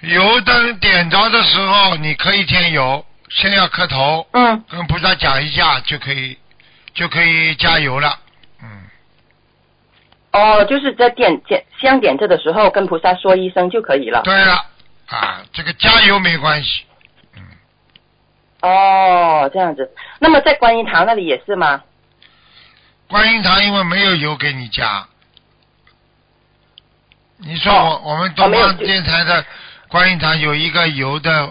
[0.00, 6.38] 油灯点着的时候，你可以添油，先要磕头，嗯，跟菩萨讲一下就可以，
[6.94, 8.18] 就可以加油了。
[8.62, 8.84] 嗯，
[10.32, 14.22] 哦，就是在点点香点着的时候，跟菩萨说一声就可以了。
[14.22, 14.66] 对了，
[15.08, 16.84] 啊，这个加油没关系。
[17.36, 17.42] 嗯，
[18.60, 19.90] 哦，这样子。
[20.18, 21.82] 那么在观音堂那里也是吗？
[23.08, 25.06] 观音堂因为没有油给你加，
[27.38, 29.44] 你说我、哦我们东方电台的
[29.96, 31.50] 观音堂有一个油的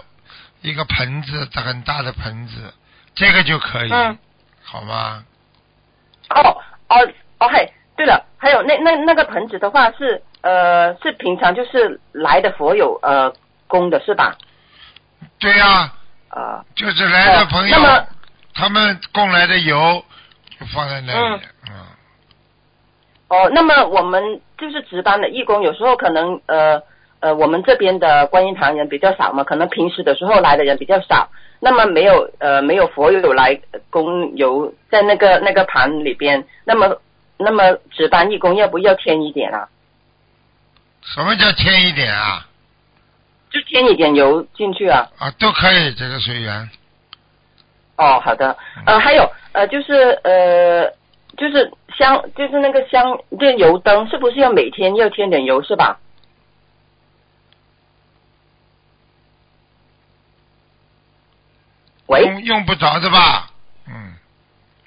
[0.62, 2.72] 一个盆子，很大的盆子，
[3.12, 4.16] 这个就可以，嗯。
[4.62, 5.24] 好吗？
[6.30, 6.56] 哦
[6.88, 6.96] 哦
[7.40, 13.32] 哦，嘿，对了，还有那那那个盆子的话是呃是平常就是来的佛友呃
[13.66, 14.36] 供的是吧？
[15.40, 15.92] 对呀、
[16.30, 17.76] 呃就是来的朋友，
[18.54, 20.04] 他们供来的油
[20.56, 21.74] 就放在那里，嗯
[23.26, 26.80] 哦，那么我们就是值班的义工，有时候可能呃
[27.26, 33.60] 呃，我们这边的观音堂人比较少嘛，可能平时的时候来的人比较少，那么没有呃没有佛友来
[33.90, 36.96] 供油在那个那个盘里边，那么
[37.36, 39.68] 那么值班义工要不要添一点啊？
[41.02, 42.46] 什么叫添一点啊？
[43.50, 45.08] 就添一点油进去啊？
[45.18, 46.70] 啊，都可以，这个随缘。
[47.96, 50.88] 哦，好的，呃，还有呃，就是呃，
[51.36, 55.98] 就是香，就是那个香，这油灯是不是要每天要添点油是吧？
[62.06, 63.50] 喂，用用不着的吧？
[63.88, 64.14] 嗯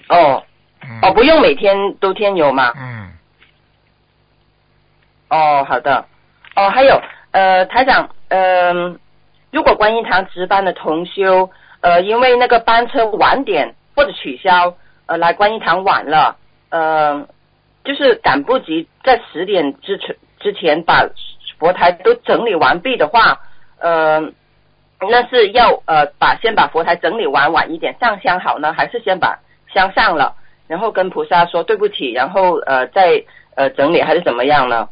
[0.08, 0.42] 哦
[0.82, 1.00] 嗯。
[1.02, 2.72] 哦，不用每天都添油吗？
[2.76, 3.12] 嗯，
[5.28, 6.06] 哦，好的。
[6.56, 8.98] 哦，还有呃，台长，嗯、
[9.50, 14.74] 如果观音堂值班的同修，呃，因为那个班车晚点或者取消，
[15.06, 16.36] 呃，来观音堂晚了，
[16.70, 17.26] 呃，
[17.84, 21.08] 就是赶不及在十点之前之前把
[21.58, 23.40] 佛台都整理完毕的话，
[23.78, 24.20] 呃，
[25.08, 29.38] 那是要呃把先把佛台整理完晚一点上香好呢，还是先把
[29.72, 30.36] 香上了，
[30.66, 33.24] 然后跟菩萨说对不起，然后呃再
[33.56, 34.88] 呃整理还是怎么样呢？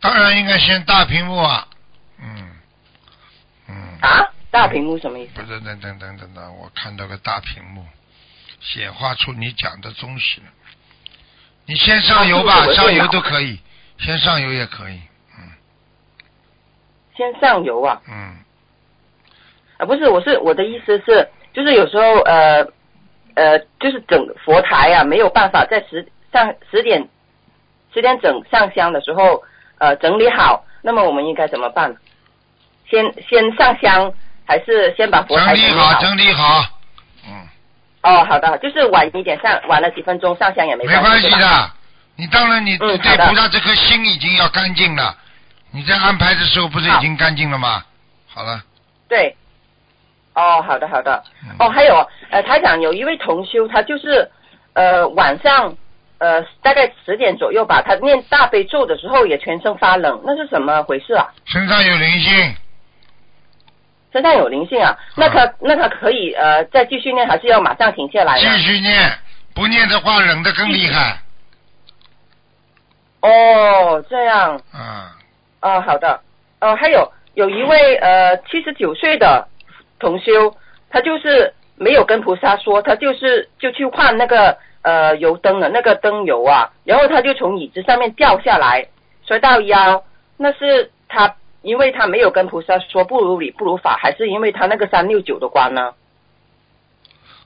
[0.00, 1.66] 当然应该先大屏幕啊。
[2.18, 2.50] 嗯
[3.68, 3.74] 嗯。
[4.00, 5.40] 啊，大屏幕什么意思？
[5.40, 7.84] 不是，等等等等等，我看到个大屏幕，
[8.60, 10.46] 显化出你讲的东西了。
[11.66, 13.60] 你先上油吧上油都可以，
[13.98, 15.00] 先上油也可以。
[17.20, 18.00] 嗯先上游啊？
[18.08, 18.38] 嗯，
[19.76, 22.66] 啊，不是，我是我的意思是，就是有时候呃
[23.34, 27.06] 呃，就是整佛台啊，没有办法在十上十点
[27.92, 29.42] 十点整上香的时候
[29.78, 31.94] 呃整理好，那么我们应该怎么办？
[32.88, 34.12] 先先上香，
[34.46, 36.64] 还是先把佛台整理好，整理好。
[37.28, 37.48] 嗯，
[38.02, 41.70] 哦，好的，就是晚一点上，晚了几分钟上香也没没关系的。
[42.16, 45.14] 你当然你嗯对菩萨这颗心已经要干净了，
[45.72, 47.84] 你在安排的时候不是已经干净了吗？
[48.28, 48.62] 好了。
[49.08, 49.36] 对。
[50.34, 51.22] 哦，好的好的。
[51.42, 54.30] 嗯哦，还有呃，台长有一位同修，他就是
[54.74, 55.76] 呃晚上
[56.18, 61.26] 呃大概十点左右吧，他念大悲咒的时候也全身发冷，那是怎么回事啊？
[61.46, 62.54] 身上有灵性，
[64.12, 68.56] 身上有灵性啊，那他那他可以呃再继续念，还是要马上停下来呢？
[68.56, 69.18] 继续念，
[69.52, 71.20] 不念的话冷的更厉害。
[73.22, 75.12] 哦，这样，啊，
[75.60, 76.20] 哦，好的，
[76.58, 79.46] 呃，还有有一位呃七十九岁的
[79.98, 80.56] 同修，
[80.88, 88.88] 他就是没有跟菩萨说，他就是就去换那个呃油灯的那个灯油啊，然后他就从椅子上面掉下来，
[89.26, 90.02] 摔到腰，
[90.36, 95.92] 那是他因为他没有跟菩萨说不如理不如法，还是因为他那个三六九的关呢？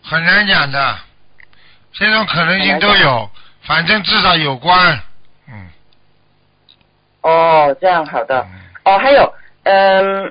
[0.03, 0.97] 很难讲的，
[1.93, 3.29] 这种可能性都有，
[3.63, 5.01] 反正至少有关。
[7.25, 7.31] 嗯，
[7.69, 8.41] 哦，这样好的。
[8.41, 10.31] 嗯哦，还有，嗯，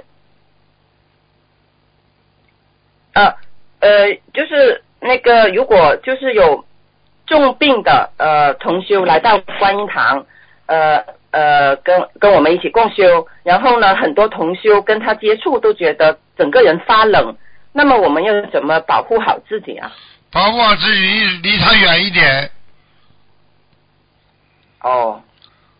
[3.13, 3.35] 呃
[3.79, 6.63] 呃，就是那个，如果就是有
[7.25, 10.23] 重病的呃同修来到观音堂，
[10.67, 17.35] 呃呃，跟跟我们一起共修，然后呢，很多同修跟他接触都觉得整个人发冷，
[17.71, 19.91] 那么我们要怎么保护好自己啊？
[20.31, 21.01] 保护好自己，
[21.41, 22.51] 离离他远一点，
[24.81, 25.19] 哦，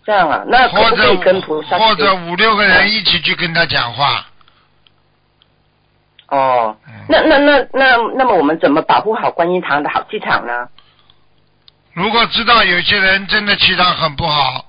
[0.06, 4.26] 这样啊，那可或者不可以跟菩萨或者五六个人一起去跟他讲话。
[6.30, 10.68] 哦嗯，那那那那那么我们怎么保护好观音堂的好气场呢？
[11.94, 14.66] 如果知道有些人真的气场很不好，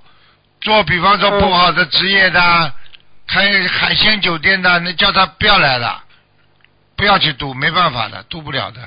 [0.61, 2.73] 做比方说嗯不好的职业的，
[3.27, 6.03] 开海鲜酒店的，那叫他不要来了，
[6.97, 8.81] 不要去赌，没办法的，赌不了的。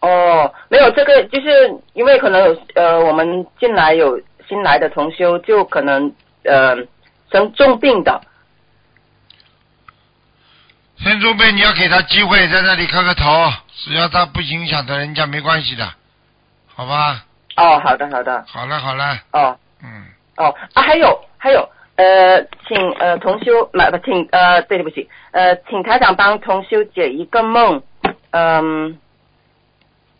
[0.00, 1.48] 哦，没有这个，就是
[1.94, 6.12] 因为可能有呃，我们进来有新来的同修，就可能
[6.44, 6.76] 呃
[7.30, 8.20] 生重病的。
[10.98, 15.84] 生重病你要给他机会，在那里磕个头，只要他不影响到人家，没关系的，
[16.74, 17.24] 好吧？
[17.56, 19.58] 哦，好的好的，好了好了，哦。
[19.82, 20.06] 嗯，
[20.36, 27.82] 哦啊，还有还有呃，请呃同修买不，请呃对对不起呃，请台长帮同修解一个梦，
[28.30, 28.98] 嗯、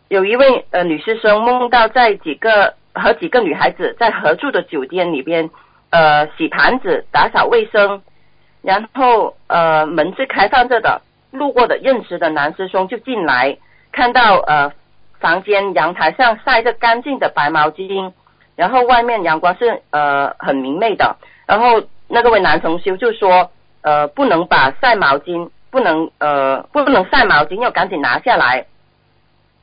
[0.08, 5.50] 有一位呃女师生梦到在几个和几个女孩子在合住的酒店里边
[5.90, 8.02] 呃洗盘子、打扫卫生，
[8.62, 13.58] 然后呃门是开放着的，路过的认识的男师兄就进来，
[13.92, 14.72] 看到呃
[15.20, 18.12] 房间阳台上晒着干净的白毛巾，
[18.56, 23.50] 然后外面阳光是呃很明媚的，然后那个位男同修就说
[23.82, 28.64] 呃不能把晒毛巾不能呃不能晒毛巾，要赶紧拿下来。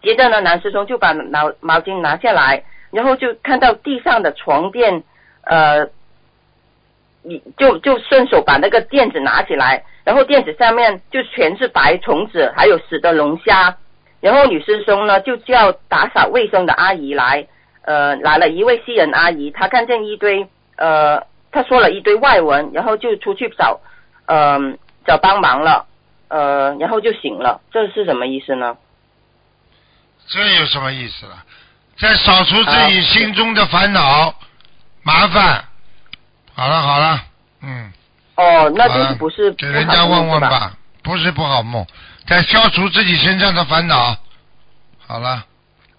[0.02, 5.04] 接着呢，男师兄就把毛毛巾拿下来，然后就看到地上的床垫，
[5.42, 5.90] 呃，
[7.24, 13.76] 你就就顺手把那个垫子拿起来，然后垫子上面就全是白虫子，还有死的龙虾。
[14.22, 17.48] 然后女师兄呢就叫打扫卫生的阿姨来，
[17.82, 23.82] 呃，来了一位西人阿姨，她看见一堆呃，她说了一堆外文，然后就出去找，
[24.28, 24.60] 呃，
[25.06, 25.88] 找帮忙了，
[26.30, 28.78] 呃，然后就醒了，这是什么意思呢？
[30.28, 31.44] 这有什么意思了？
[32.00, 34.34] 在扫除自己心中的烦恼、
[35.04, 35.64] 麻烦。
[36.56, 37.20] 好了好了，
[37.62, 37.92] 嗯，
[38.36, 40.50] 哦，那就是不是给人家问问吧？
[40.50, 41.86] 吧，不是不好梦，
[42.28, 44.16] 在消除自己身上的烦恼。
[45.08, 45.46] 好了，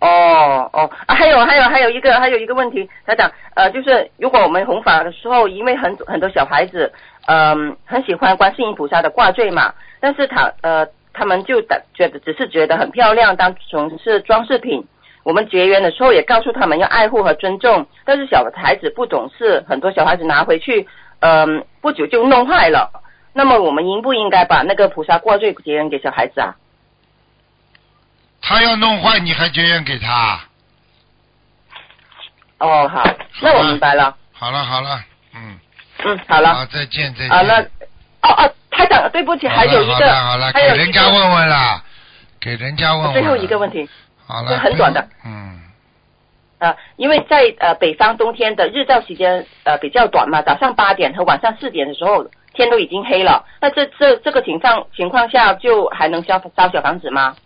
[0.00, 6.92] 哦哦啊，还有还有还有一个还有一个问题，台长，呃，就是如果我们弘法的时候，因为很很多小孩子，
[7.26, 14.86] 嗯、很喜欢观世音菩萨的挂坠嘛，但是他呃他们就的觉得只是觉得很漂亮，当成是装饰品。
[15.24, 20.86] 我们结缘的时候也告诉他们要爱护和尊重，但是小孩子不懂事，很多小孩子拿回去，
[21.20, 23.02] 嗯、不久就弄坏了。
[23.32, 26.54] 那么我们应不应该把那个菩萨挂坠结缘给小孩子啊？
[28.40, 30.38] 他要弄坏，你还结缘给他？
[32.58, 33.02] 哦，好，
[33.40, 34.14] 那我明白了。
[34.32, 35.02] 好了好了，
[35.34, 35.58] 嗯，
[36.04, 36.54] 嗯，好了。
[36.54, 37.30] 好，再见再见。
[37.30, 37.62] 好了
[38.22, 41.82] 哦哦，台长，对不起，还有一好个，了好了，给人家问问啦，
[42.40, 43.12] 给人家问问。
[43.14, 43.88] 最后一个问题
[44.26, 45.08] 好了，这很短的。
[45.24, 45.60] 嗯，
[46.58, 57.36] 啊，因为在呃北方冬天的日照时间呃比较短嘛，早上八点和晚上四点的时候天都已经黑了，那这这这个情况情况下就还能烧烧小房子吗？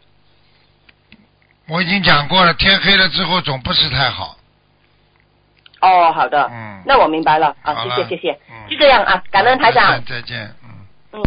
[1.69, 4.37] 我已经讲过了，天黑了之后总不是太好。
[5.81, 6.83] 哦，好的，嗯。
[6.87, 7.55] 那我明白了。
[7.63, 8.69] 啊，谢谢谢谢，嗯。
[8.71, 9.87] 就这样啊，感恩台长。
[9.87, 10.69] 再见，再见，嗯。
[11.13, 11.23] 嗯。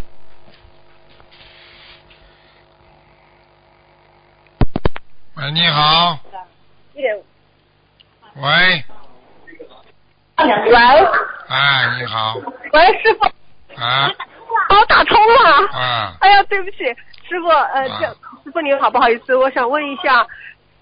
[5.37, 6.19] 喂，你好。
[6.93, 7.03] 喂，
[8.35, 8.43] 喂
[11.47, 12.35] 哎，你好，
[12.73, 13.25] 喂，师傅，
[13.81, 14.11] 啊。
[14.67, 15.67] 把我打通了。
[15.71, 16.77] 啊，哎呀，对不起，
[17.29, 17.99] 师傅，呃，啊。
[18.01, 18.07] 这
[18.43, 20.27] 师傅您好，不好意思，我想问一下，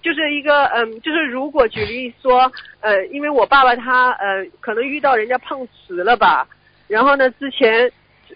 [0.02, 6.46] 就是一个嗯，就是如果举例说，呃，因为我爸爸他呃可能遇到人家碰瓷了吧，
[6.88, 7.90] 然后呢之前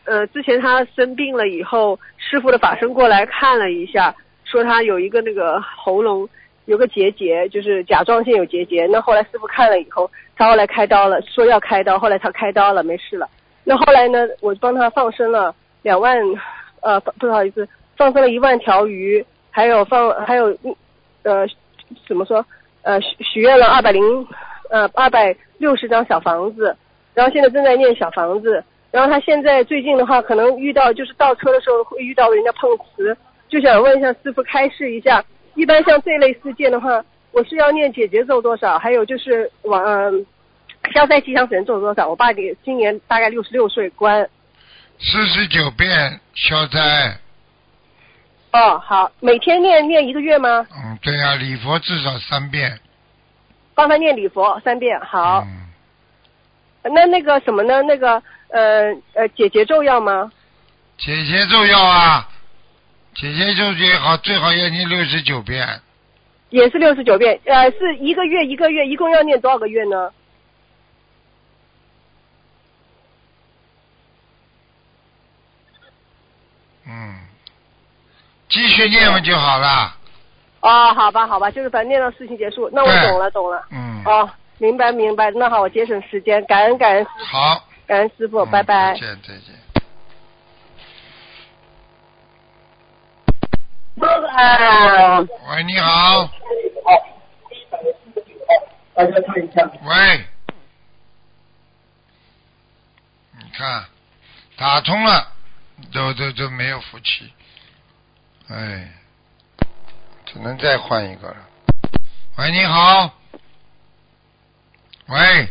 [0.05, 4.15] 呃，之前他生病了以后，师傅的法身过来看了一下，
[4.55, 6.29] 说他有一个那个喉咙
[6.67, 8.87] 有个结节，就是甲状腺有结节。
[8.87, 13.29] 那后来师傅看了以后，他后来开刀了，说要开刀，后来他开刀了，没事了。
[13.65, 15.53] 那后来呢，我帮他放生了
[15.83, 16.17] 两万，
[16.83, 20.57] 呃，不好意思，放生了一万条鱼，还有放还有
[21.25, 21.45] 呃
[22.07, 22.47] 怎么说
[22.83, 24.05] 呃许许愿了二百零
[24.71, 26.77] 呃二百六十张小房子，
[27.13, 28.63] 然后现在正在念小房子。
[28.93, 33.17] 然后他现在最近的话，可能遇到就是倒车的时候会遇到人家碰瓷，
[33.55, 35.25] 就想问一下师傅开示一下。
[35.55, 38.77] 一般像这类事件的话，我是要念姐姐咒多少？
[38.77, 40.27] 还有就是往嗯
[40.93, 42.09] 消灾吉祥神咒多少？
[42.09, 44.29] 我爸今今年大概六十六岁，关。
[44.99, 47.17] 四十九遍消灾。
[48.53, 50.67] 哦，好，每天念念一个月吗？
[50.73, 52.81] 嗯，对呀、礼佛至少三遍。
[53.77, 55.47] 帮他念礼佛三遍，好。
[55.47, 57.83] 嗯，那那个什么呢？
[57.83, 60.33] 那个呃呃姐姐咒要吗？
[60.99, 62.29] 姐姐咒要啊，
[63.15, 65.81] 姐姐咒最好最好要念六十九遍，
[66.51, 70.11] 也是六十九遍，呃，是一个月一个月，一共要念多少个月呢？
[76.87, 77.17] 嗯，
[78.49, 79.97] 继续念嘛就好了。
[80.61, 82.69] 哦，好吧，好吧，就是反正念到事情结束。
[82.73, 83.65] 那我懂了，懂了。
[83.71, 85.31] 嗯，哦，明白明白。
[85.31, 89.01] 那好，我节省时间，感恩感恩师好，感恩师傅，嗯拜拜再。
[89.01, 89.64] 见再见。
[93.97, 96.31] 喂，你好。
[99.83, 100.25] 喂。
[103.39, 103.85] 你看，
[104.57, 105.33] 打通了，
[105.93, 107.33] 都都都没有福气，
[108.49, 108.93] 哎，
[110.27, 111.37] 只能再换一个了。
[112.37, 113.15] 喂，你好。
[115.07, 115.49] 喂。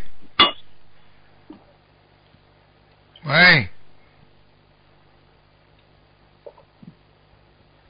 [3.24, 3.70] 喂。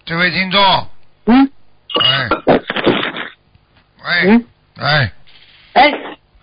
[0.06, 0.62] 这位听众，
[1.28, 1.50] 嗯。
[1.96, 2.60] 喂，
[4.04, 4.46] 喂，嗯，
[4.78, 4.84] 喂，
[5.74, 5.92] 哎，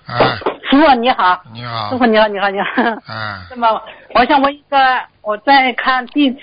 [0.06, 0.36] 啊，
[0.70, 1.90] 师傅你好，你好。
[1.90, 2.82] 师，傅你好，你好，你好。
[3.12, 3.82] 啊， 那么，
[4.14, 4.78] 我想问一个，
[5.20, 6.38] 我在看《弟子》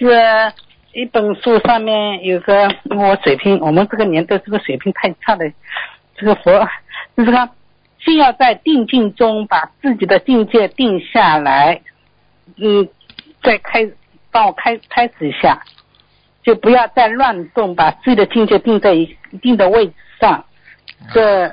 [0.93, 5.51] 一本书上面有个我水平，我们这个年代这个水平太差了。
[6.17, 6.51] 这个佛
[7.15, 7.49] 就是说，
[7.99, 11.81] 先要在定境中把自己的境界定下来，
[12.57, 12.87] 嗯，
[13.41, 13.89] 再开
[14.29, 15.63] 帮我开开始一下，
[16.47, 20.45] 就不要再乱动，把自己的境界定在一一定的位置上。
[21.13, 21.45] 这，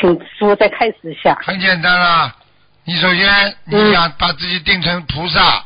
[0.00, 1.38] 请师傅再开始一下。
[1.44, 2.34] 很简单啦。
[2.82, 5.64] 你首先你嗯想把自己定成菩萨，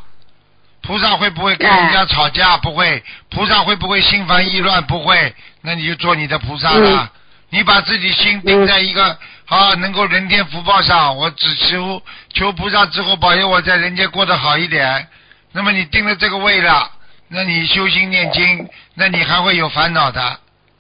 [0.83, 2.59] 菩萨会不会跟人家吵架？
[2.59, 3.03] 不会。
[3.31, 4.83] 菩萨会不会心烦意乱？
[4.83, 5.35] 不会。
[5.63, 7.11] 那你就做你的菩萨了。
[7.49, 12.03] 你把自己心定在一个啊能够人天福报上，我只求
[12.35, 15.09] 求菩萨之后保佑我在人间过得好一点。
[15.53, 16.91] 那么你定了这个位了，
[17.33, 20.21] 那你修心念经，那你还会有烦恼的，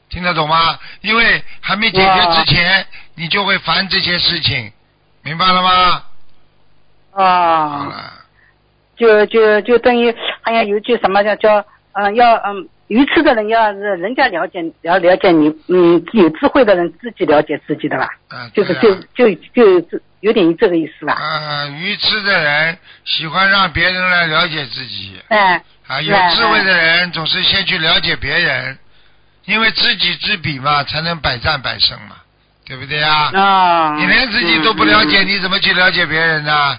[0.08, 0.78] 听得懂吗？
[1.00, 2.84] 因为还没解决之前，
[3.14, 4.72] 你就会烦这些事情，
[5.22, 6.02] 明白了吗？
[7.12, 8.12] 好哦，了，
[8.96, 18.98] 就就就等于好像有句什么叫叫嗯、要嗯愚痴的人要是人家了解了了解你，嗯有智慧的人自己了解自己的吧，啊，就是对啊。
[19.14, 21.14] 就就就有点这个意思吧。
[21.14, 28.78] 啊，愚痴的人喜欢让别人来了解自己，哎，啊，有智慧的人总是先去了解别人，
[29.46, 32.16] 因为知己知彼嘛，才能百战百胜嘛，
[32.64, 33.30] 对不对啊？
[33.34, 36.78] 啊，你连自己都不了解，嗯你怎么去了解别人呢？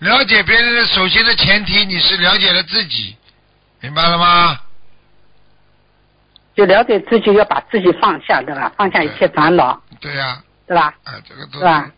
[0.00, 3.16] 了解别人的首先的前提，你是了解了自己，
[3.80, 4.58] 明白了吗？
[6.56, 8.72] 就了解自己，要把自己放下，对吧？
[8.76, 10.92] 放下一切烦恼，对呀、对吧？
[11.04, 11.88] 啊，这个都是吧？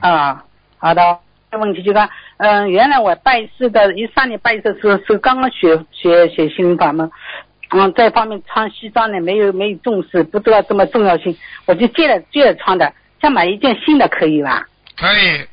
[0.00, 0.44] 啊，
[0.78, 1.18] 好的。
[1.50, 7.10] 这个问题就说，嗯，原来我拜师的，一三年拜师是是刚刚学学学心灵法门，
[7.70, 11.36] 嗯，这方面穿西装呢没有没有重视，不知道这么重要性，
[11.66, 14.68] 我就借了借了穿的，想买一件新的可以吧？
[14.96, 15.44] 可以，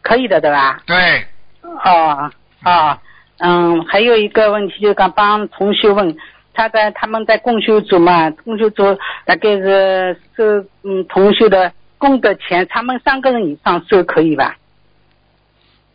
[0.00, 0.82] 可以的，对吧？
[0.86, 1.26] 对，
[1.62, 2.32] 哦
[2.64, 2.98] 哦，
[3.40, 6.16] 嗯，还有一个问题就是刚帮同学问，
[6.54, 8.96] 他在他们在共修组嘛，共修组
[9.26, 14.56] 大概是是嗯同修的功德钱，他们三个人以上收可以吧？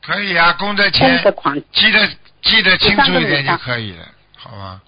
[0.01, 2.07] 可以啊，功德功钱德款记得
[2.41, 4.81] 记得清楚一点就就可以了，好吗？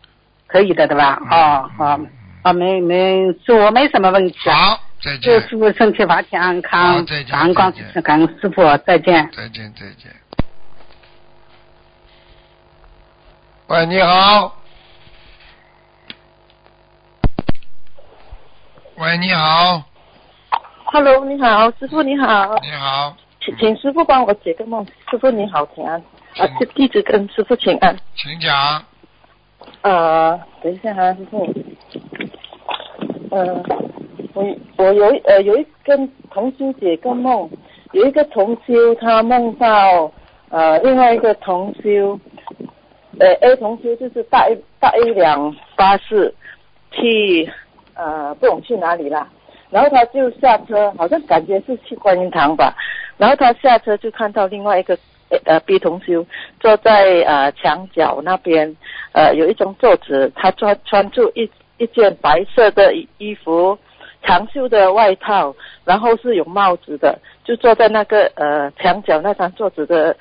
[0.48, 1.20] 可以的，对吧？
[1.22, 2.10] 嗯哦好嗯
[2.44, 4.56] 哦，没没，是我没什么问题啊。
[4.56, 9.30] 好，再见祝，师傅身体法体安好康再见，感恩光再见感恩师傅，再见。
[9.32, 10.14] 再见，再见。
[13.68, 14.58] 喂，你好。
[18.98, 19.84] 喂，你好，
[20.94, 24.86] Hello，你好，师傅你好，你好，请请师傅帮我解个梦。
[25.10, 26.00] 师傅你好，请安。
[26.38, 27.98] 啊，这弟子跟师傅请安。
[28.16, 28.86] 请讲。
[29.82, 31.52] 呃，等一下哈、师傅。
[33.32, 33.64] 呃，
[34.36, 34.46] 我
[34.78, 37.50] 我有一呃有一跟同修解个梦，
[37.94, 40.12] 有一个同修他梦到
[40.50, 42.20] 呃另外一个同修，
[43.20, 46.32] 呃 A 同修就是搭一搭一辆巴士
[46.92, 47.52] 去
[47.96, 49.28] 呃不懂去哪里啦，
[49.74, 52.76] 然后他就下车，好像感觉是去观音堂吧，
[53.18, 54.96] 然后他下车就看到另外一个
[55.46, 56.24] 呃 B 同修
[56.60, 58.78] 坐在呃墙角那边，
[59.14, 61.50] 呃有一张桌子，他穿穿着一
[61.80, 63.76] 一件白色的衣服，
[64.22, 70.16] 长袖的外套，然后是有帽子的，就坐在那个呃墙角那张桌子的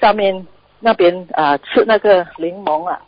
[0.00, 0.44] 上面
[0.80, 3.00] 那边啊、吃那个柠檬啊，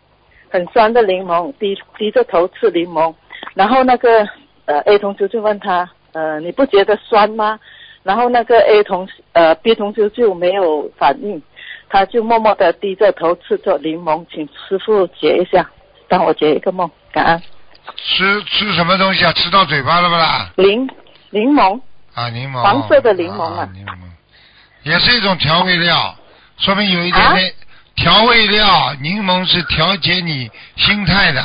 [0.48, 3.12] 很酸的柠檬，低低着头吃柠檬，
[3.54, 4.24] 然后那个
[4.66, 7.58] 呃 A 同学就问他呃你不觉得酸吗？
[8.02, 11.42] 然后那个 A 同呃 B 同学就没有反应，
[11.88, 15.68] 他就默默的低着头吃着柠檬，请师傅解一下，
[16.08, 17.42] 帮我解一个梦，感恩。
[17.96, 19.32] 吃吃什么东西啊？
[19.32, 20.50] 吃到嘴巴了不啦？
[20.56, 20.88] 柠
[21.30, 21.80] 柠檬，
[22.14, 22.62] 啊，柠檬。
[22.62, 23.96] 黄色的柠檬啊啊柠檬
[24.84, 26.14] 也是一种调味料，
[26.58, 27.52] 说明有一点啊点
[27.96, 28.94] 调味料。
[29.02, 31.42] 柠檬是调节你心态的。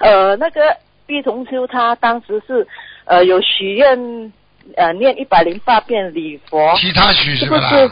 [0.00, 0.76] 呃，那个
[1.12, 2.66] B 同修他当时是
[3.04, 4.32] 呃有许愿
[4.78, 7.68] 呃念一百零八遍礼佛，其他许是不啦？
[7.68, 7.90] 是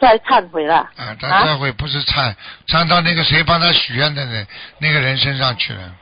[0.00, 0.76] 在忏悔了？
[0.96, 2.34] 啊，他忏悔不是忏
[2.66, 4.46] 忏到那个谁帮他许愿的人
[4.78, 5.92] 那个人身上去了。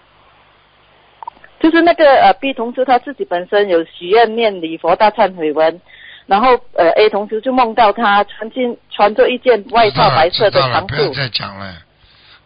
[1.59, 5.81] 就是那个呃 B 同修他自己本身有许愿念礼佛大忏悔文，
[6.27, 11.75] 然后呃 A 同修就梦到他穿进穿着一件外套白色的长不要，再讲了。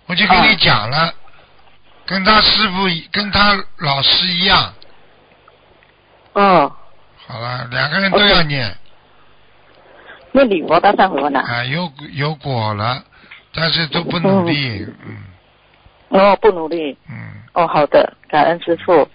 [0.06, 1.12] 我就跟你讲了，
[2.08, 4.72] 跟他师傅跟他老师一样。
[6.32, 6.72] 哦，
[7.26, 8.74] 好了，两个人都要念。
[10.32, 13.02] 那礼佛大忏悔文啊，啊，有有果了，
[13.54, 15.24] 但是都不努力，嗯。
[16.08, 19.06] 哦不努力，嗯，哦，好的，感恩师傅。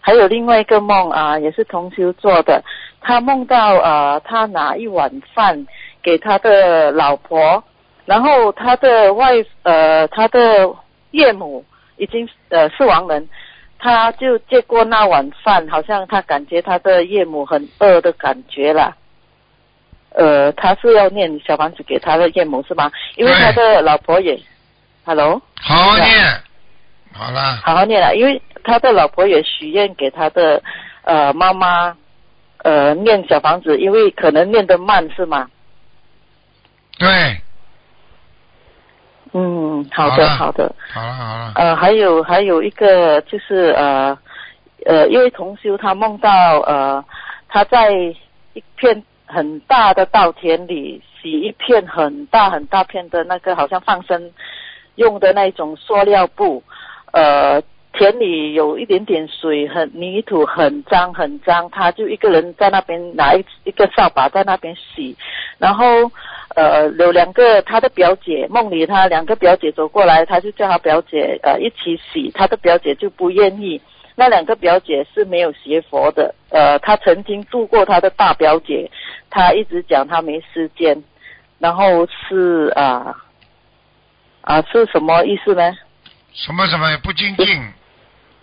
[0.00, 2.64] 还有另外一个梦啊，也是同修做的。
[3.02, 5.66] 他梦到呃，他拿一碗饭
[6.02, 7.62] 给他的老婆，
[8.06, 9.34] 然后他的外
[9.64, 10.74] 呃，他的
[11.10, 11.62] 岳母
[11.98, 13.28] 已经呃是亡人，
[13.78, 18.96] 他就借过那碗饭，好像他感觉他的岳母很饿的感觉了。
[20.10, 22.90] 呃，他是要念小房子给他的岳母是吗？
[23.16, 24.40] 因为他的老婆也
[25.04, 25.40] ，Hello。
[25.60, 26.40] 好好念，
[27.12, 30.62] 好了，好好念了，因为他的老婆也许愿给他的
[31.02, 31.96] 呃妈妈
[32.64, 35.48] 呃念小房子，因为可能念得慢是吗？
[36.98, 37.40] 对，
[39.32, 40.74] 嗯，好的好的。
[40.92, 44.16] 好了好了，呃，还有还有一个就是呃
[44.86, 47.04] 呃，因为同修他梦到呃
[47.48, 54.30] 他在一片很大的稻田里洗一片很大很大片的那个好像放生
[54.96, 56.62] 用的那种塑料布，
[57.12, 57.62] 呃。
[57.94, 61.68] 田里有一点点水，很泥土，很脏很脏。
[61.70, 65.16] 他就一个人在那边拿一一个扫把在那边洗，
[65.58, 65.84] 然后
[66.54, 73.80] 呃有两个他的表姐梦里他两个表姐走过来，他就叫他表姐呃一起洗，他的表姐就不愿意。
[74.16, 78.90] 那两个表姐是没有学佛的，呃，他曾经度过他的大表姐，
[79.30, 81.04] 他一直讲他没时间，
[81.60, 83.16] 然后是啊
[84.40, 85.72] 啊是什么意思呢？
[86.34, 87.62] 什么什么也不精进，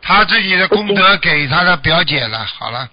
[0.01, 2.89] 他自己的功德给他的表姐了，好了，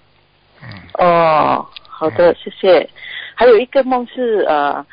[0.61, 2.89] 嗯，哦，好的，谢谢。
[3.33, 4.85] 还有一个梦是呃，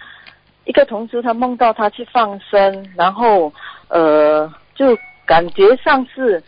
[0.64, 3.52] 一个同事他梦到他去放生，然后
[3.88, 4.96] 呃，就
[5.26, 6.42] 感觉上是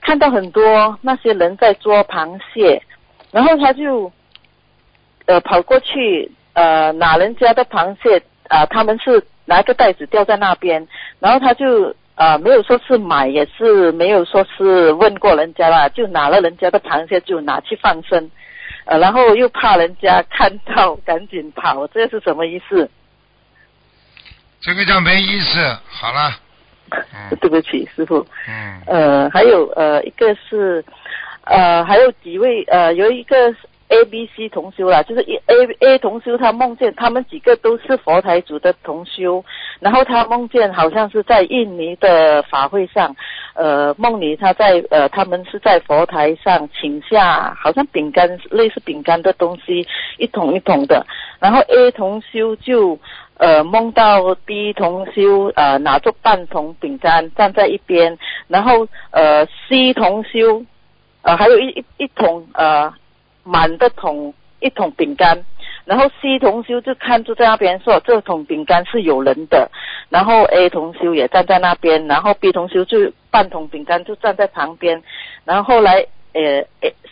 [0.00, 2.82] 看到很多那些人在捉螃蟹，
[3.30, 4.10] 然后他就
[5.26, 10.84] 呃跑过去呃拿人家的螃蟹啊、他们是拿个袋子吊在那边，
[11.20, 18.28] 然后他就呃没有说是买，也是没有说是问过人家啦，就拿了人家的螃蟹就拿去放生，
[18.86, 22.90] 呃，然后又怕人家看到赶紧跑，这是什么意思？
[24.60, 26.36] 这个叫没意思，好了，
[26.90, 28.26] 嗯 对不起，师傅。
[28.46, 30.84] 嗯，呃，还有呃，一个是
[31.44, 33.36] 呃，还有几位呃，有一个
[33.90, 39.44] A、B、C 同修啦，就是一 A A 同修，他梦见他们几个都是佛台组的同修，
[39.80, 43.14] 然后他梦见好像是在印尼的法会上，
[43.54, 49.86] 呃，梦里他在呃，他们是在佛台上请下好像饼干类似饼干的东西，
[50.18, 51.04] 一桶一桶的，
[51.40, 52.98] 然后 A 同修就。
[53.40, 58.18] 呃，梦到 B 同修呃拿着半桶饼干站在一边，
[58.48, 60.62] 然后呃 C 同修
[61.22, 62.92] 呃还有一一一桶呃
[63.44, 65.44] 满的桶一桶饼干，
[65.84, 69.70] 然后 C 同修就看住在那边说这桶饼干是有人的，
[70.10, 75.02] 然后 A 同修也站在那边，然后 B 同修就半桶饼干就站在旁边，
[75.44, 76.64] 然后后来呃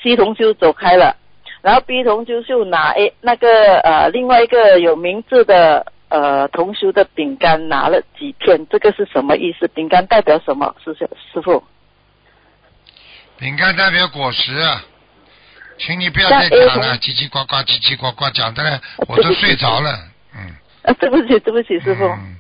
[0.03, 1.17] C 同修走开了，
[1.63, 9.67] 然后 B 同修就拿 A 那个呃另外一个有名字的呃同修的饼干拿了几片，这个是什么意思？
[9.69, 10.75] 饼干代表什么？
[10.85, 11.65] 师师师傅？
[13.39, 14.53] 饼干代表果实，
[15.79, 19.99] 请你不要再讲了，叽叽呱呱，叽叽呱呱讲的了，我都睡着了。
[20.35, 20.55] 嗯。
[20.83, 22.05] 啊， 对不起，对不起，师傅。
[22.05, 22.39] 嗯。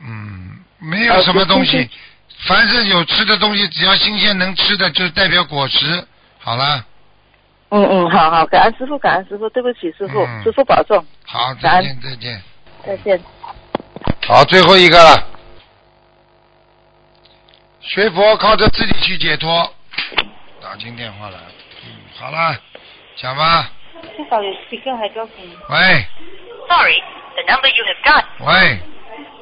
[0.00, 1.88] 嗯，没有什么东西，
[2.46, 6.06] 凡是有吃的东西，只要新鲜能吃的，就代表果实。
[6.38, 6.84] 好了。
[7.70, 11.04] 嗯嗯，好好，感恩师傅，感恩师傅，对不起，师傅，师傅保重。
[11.24, 12.42] 好，再见，再见。
[12.84, 13.20] 再见。
[14.26, 15.26] 好，最后一个了。
[17.80, 19.72] 学佛靠着自己去解脱。
[20.60, 21.61] 打进电话了，嗯，
[22.18, 22.56] 好了，
[23.16, 23.70] 讲吧。
[24.16, 25.56] 至少有几个还高兴。
[25.68, 26.06] 喂。
[26.68, 27.02] Sorry,
[27.34, 28.24] the number you have got.
[28.40, 28.78] 喂，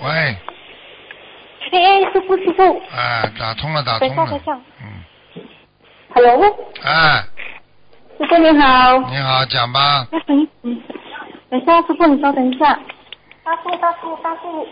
[0.00, 0.36] 喂。
[1.72, 2.82] 哎，师傅，师傅。
[2.92, 4.14] 哎，打通了，打通了。
[4.14, 4.60] 等一下，等下。
[4.82, 4.84] 嗯。
[6.14, 6.56] Hello。
[6.82, 7.22] 哎，
[8.18, 8.98] 师傅你好。
[9.10, 10.06] 你好，讲吧。
[10.10, 10.82] 哎，等一，嗯，
[11.50, 12.78] 等一下，师傅你稍等一下。
[13.44, 14.68] 大叔，大叔，大叔。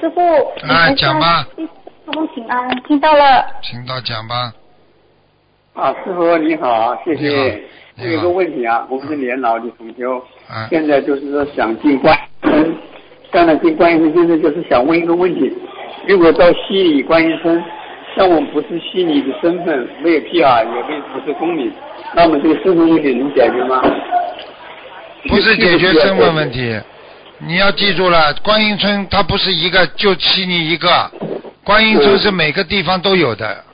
[0.00, 0.20] 师傅。
[0.68, 1.46] 哎，讲吧。
[1.56, 3.46] 师傅请安，听到了。
[3.62, 4.52] 听到讲吧。
[5.78, 7.62] 啊，师傅你好，谢谢。
[8.00, 10.18] 我有个问题啊，我们是年老的同修，
[10.48, 10.66] 啊。
[10.68, 12.74] 现在就是说想进观音村，
[13.30, 15.52] 当然进观音村，现在就是想问一个问题：
[16.08, 17.62] 如果到西里观音村，
[18.16, 21.72] 像我们不是西里的身份，没有 PR，也没有不是公民，
[22.12, 23.80] 那么这个身份问题能解决吗？
[25.28, 26.76] 不是解决身份问题，
[27.46, 30.88] 你要记住了，观音村它不是一个就西里一个，
[31.62, 33.64] 观音村是每个地方都有的，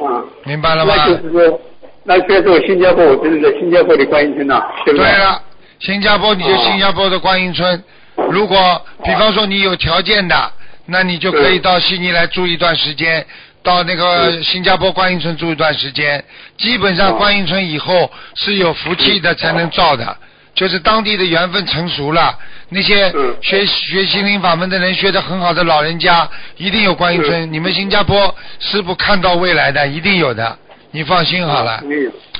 [0.00, 0.94] 啊，明白了吗？
[0.96, 1.60] 那就是说，
[2.04, 5.06] 那比如说新加坡，我就是在新加坡的观音村呐、对不对？
[5.06, 5.42] 对了，
[5.80, 7.82] 新加坡你就新加坡的观音村，
[8.30, 10.52] 如果比方说你有条件的，
[10.86, 13.26] 那你就可以到悉尼来住一段时间，
[13.62, 16.24] 到那个新加坡观音村住一段时间。
[16.56, 20.16] 基本上观音村以后是有福气的才能造的，
[20.56, 22.34] 就是当地的缘分成熟了，
[22.70, 26.26] 那些学学心灵法门的人学得很好的老人家，
[26.56, 27.52] 一定有观音村。
[27.52, 30.58] 你们新加坡师傅看到未来的，一定有的，
[30.92, 31.82] 你放心好了。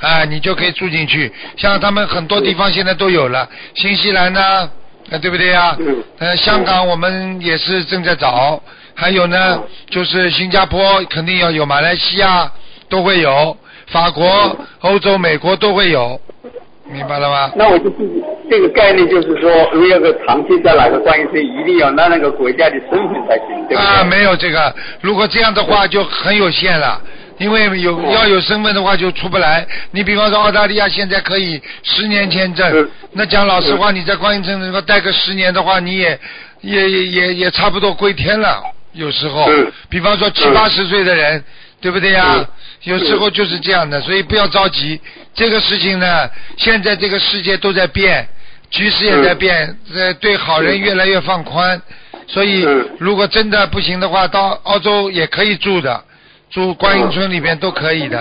[0.01, 1.31] 啊，你就可以住进去。
[1.55, 4.67] 像他们很多地方现在都有了，新西兰呢，
[5.11, 5.75] 呃，对不对呀？
[5.79, 6.03] 嗯。
[6.17, 8.59] 呃，香港我们也是正在找，
[8.95, 9.61] 还有呢，
[9.91, 12.51] 就是新加坡肯定要有，马来西亚
[12.89, 13.55] 都会有，
[13.87, 16.19] 法国、欧洲、美国都会有，
[16.91, 17.51] 明白了吗？
[17.55, 23.77] 那我就自己这个概念就是说，如果要个长期在哪个观音村，一定要拿那个国家的身份才行，对不对？
[23.77, 27.01] 啊，没有这个，如果这样的话就很有限了。
[27.39, 29.63] 因为有要有身份的话就出不来。
[29.91, 36.19] 你比方说澳大利亚现在可以十年签证，那讲老实话，你在观音村能够待个十年的话，你也
[36.61, 38.59] 也也也也差不多归天了。
[38.93, 39.47] 有时候，
[39.87, 41.43] 比方说七八十岁的人，
[41.79, 42.45] 对不对呀？
[42.83, 44.99] 有时候就是这样的，所以不要着急。
[45.33, 48.27] 这个事情呢，现在这个世界都在变，
[48.69, 51.81] 局势也在变，呃，对好人越来越放宽。
[52.27, 52.67] 所以，
[52.99, 56.03] 如果真的不行的话，到澳洲也可以住的。
[56.49, 58.19] 住观音村里边都可以的，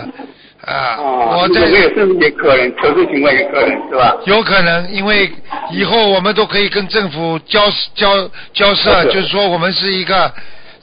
[0.64, 4.16] 啊，我在没有身份的客人，特殊情况有客人是吧？
[4.26, 5.30] 有可能，因为
[5.70, 7.62] 以后我们都可以跟政府交
[7.94, 10.32] 交交涉，就是说我们是一个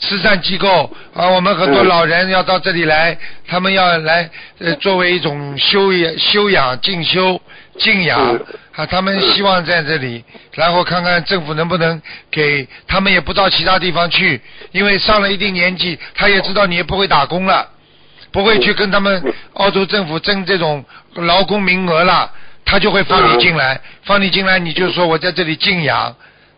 [0.03, 4.29] 慈善机构啊，我们很多老人要到这里来，他们要来
[4.59, 7.41] 呃作为一种修养、修养、进修、
[7.79, 8.19] 静养
[8.75, 10.21] 啊，他们希望在这里，
[10.55, 14.41] 然后看看政府能不能给他们，也不到其他地方去，
[14.73, 17.65] 因为上了一定年纪，他也知道你也不会打工了，
[18.31, 20.83] 不会去跟他们澳洲政府争这种
[21.15, 22.29] 劳工名额了，
[22.65, 26.13] 他就会放你进来，放你进来，你就说我在这里静养，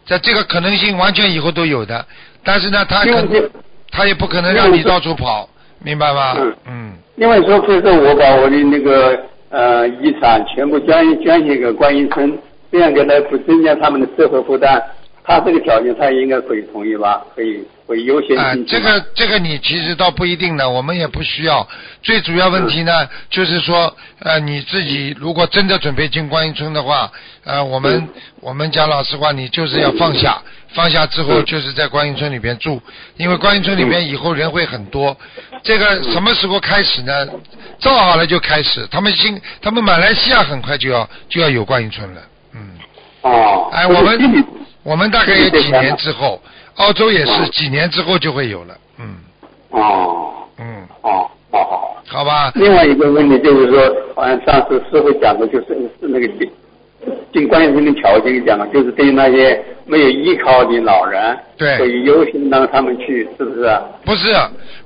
[0.08, 2.06] 在这个可能性完全以后都有的，
[2.46, 3.50] 但是呢，他可
[3.91, 6.38] 他也不可能让你到处跑，明白吗？
[6.68, 6.93] 嗯。
[7.16, 9.20] 另外说，比如说我把我的那个
[9.50, 12.38] 呃遗产全部捐捐献给观音村，
[12.72, 14.82] 这样给他不增加他们的社会负担，
[15.24, 17.22] 他这个条件他应该可以同意吧？
[17.34, 21.66] 可以会优先啊、这个这个你其实倒不一定的，我们也不需要。
[22.02, 27.10] 最主要问题呢，就是说，呃，你自己如果真的准备进观音村的话，
[27.46, 28.10] 呃，我们、
[28.41, 30.41] 我们讲老实话，你就是要放下，
[30.76, 32.82] 放下之后就是在观音村里边住，
[33.15, 35.15] 因为观音村里边以后人会很多。
[35.63, 37.28] 这个什么时候开始呢？
[37.80, 42.21] 造好了就开始，他们新，他们马来西亚很快就要就要有观音村了，
[42.53, 42.71] 嗯。
[43.21, 43.69] 哦。
[43.71, 44.45] 哎，我们
[44.84, 46.41] 我们大概有几年之后，
[46.76, 49.15] 澳洲也是几年之后就会有了，嗯
[49.69, 52.03] 哦嗯，哦哦好。
[52.07, 52.51] 好吧。
[52.55, 55.67] 另外一个问题就是说，好像上次师傅讲的就是
[55.99, 56.28] 是那个
[57.34, 61.78] 尽观音菩萨的条件讲，就是对那些没有依靠的老人，对。
[61.78, 63.64] 可以优先让他们去，是不是？
[63.64, 63.82] 啊？
[64.06, 64.34] 不是，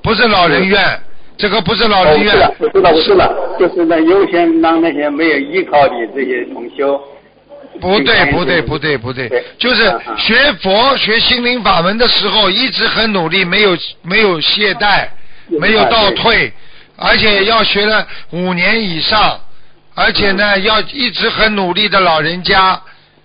[0.01, 0.99] 不是老人院，
[1.37, 6.99] 这个不是老人院，是了，不是了，就是那优先让那些没有依靠的这些同修。
[7.79, 9.83] 不对，不对，不对，不对，就是
[10.17, 15.07] 学佛、学心灵法门的时候，一直很努力，没有没有懈怠，
[15.47, 16.51] 没有倒退，
[16.97, 19.39] 而且要学了五年以上，
[19.99, 22.81] 而且呢，要一直很努力的老人家，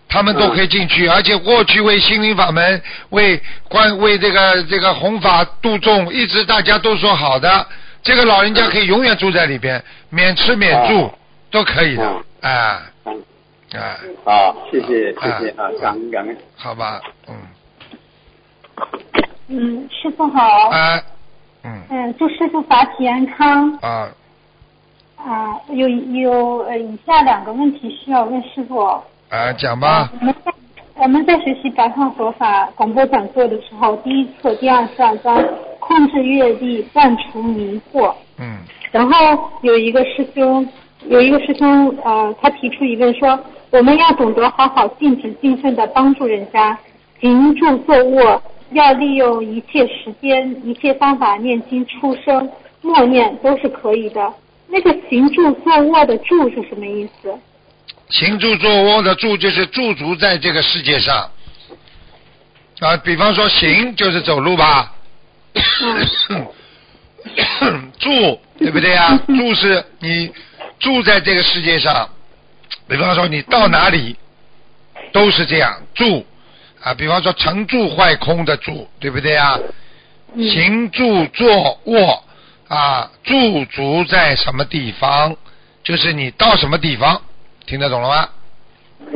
[0.08, 7.64] 他们都可以进去，而且过去为心灵法门、为关为这个这个弘法度众，一直大家都说好的，
[8.02, 11.12] 这个老人家可以永远住在里边，免吃免住
[11.48, 12.04] 都可以的，
[12.40, 12.82] 啊。
[13.74, 17.34] 啊，好，谢谢谢谢啊，感恩感恩，好吧，嗯。
[19.48, 20.70] 嗯，师傅好。
[20.70, 21.02] 啊。
[21.64, 21.82] 嗯。
[21.90, 23.72] 嗯，祝师傅法体安康。
[23.80, 24.08] 啊。
[25.24, 28.78] 啊，有有呃以下两个问题需要问师傅。
[29.30, 30.10] 啊，讲吧。
[30.20, 30.52] 我们在
[30.96, 35.42] 我们在学习白话佛法广播讲座的时候，第一册第二十二章
[35.80, 38.12] 控制阅历，断除迷惑。
[38.38, 38.58] 嗯。
[38.92, 40.66] 然后有一个师兄。
[41.06, 43.38] 有一个师兄，呃，他提出疑问说，
[43.72, 46.78] 我们要懂得好好尽职尽分的帮助人家，
[47.20, 52.50] 行住坐卧要利用一切时间、一切方法念经、出声、
[52.80, 54.32] 默念都是可以的。
[54.68, 57.38] 那个行住坐卧的住是什么意思？
[58.10, 61.30] 行住坐卧的住就是驻足在这个世界上
[62.80, 64.94] 啊，比方说行就是走路吧，
[67.98, 69.18] 住对不对呀？
[69.26, 70.32] 住是你。
[70.80, 72.06] 住在这个世界上，
[72.86, 74.14] 比方说你到哪里
[75.12, 76.26] 都是这样住
[76.82, 76.92] 啊。
[76.92, 79.58] 比方说成住坏空的住，对不对啊？
[80.36, 82.23] 行住坐卧
[82.74, 85.36] 啊，驻足在什么地方，
[85.84, 87.20] 就是你到什么地方，
[87.66, 88.28] 听得懂了吗？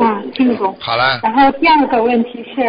[0.04, 0.76] 啊，听得懂。
[0.78, 1.18] 好了。
[1.24, 2.62] 然后第二个问题是，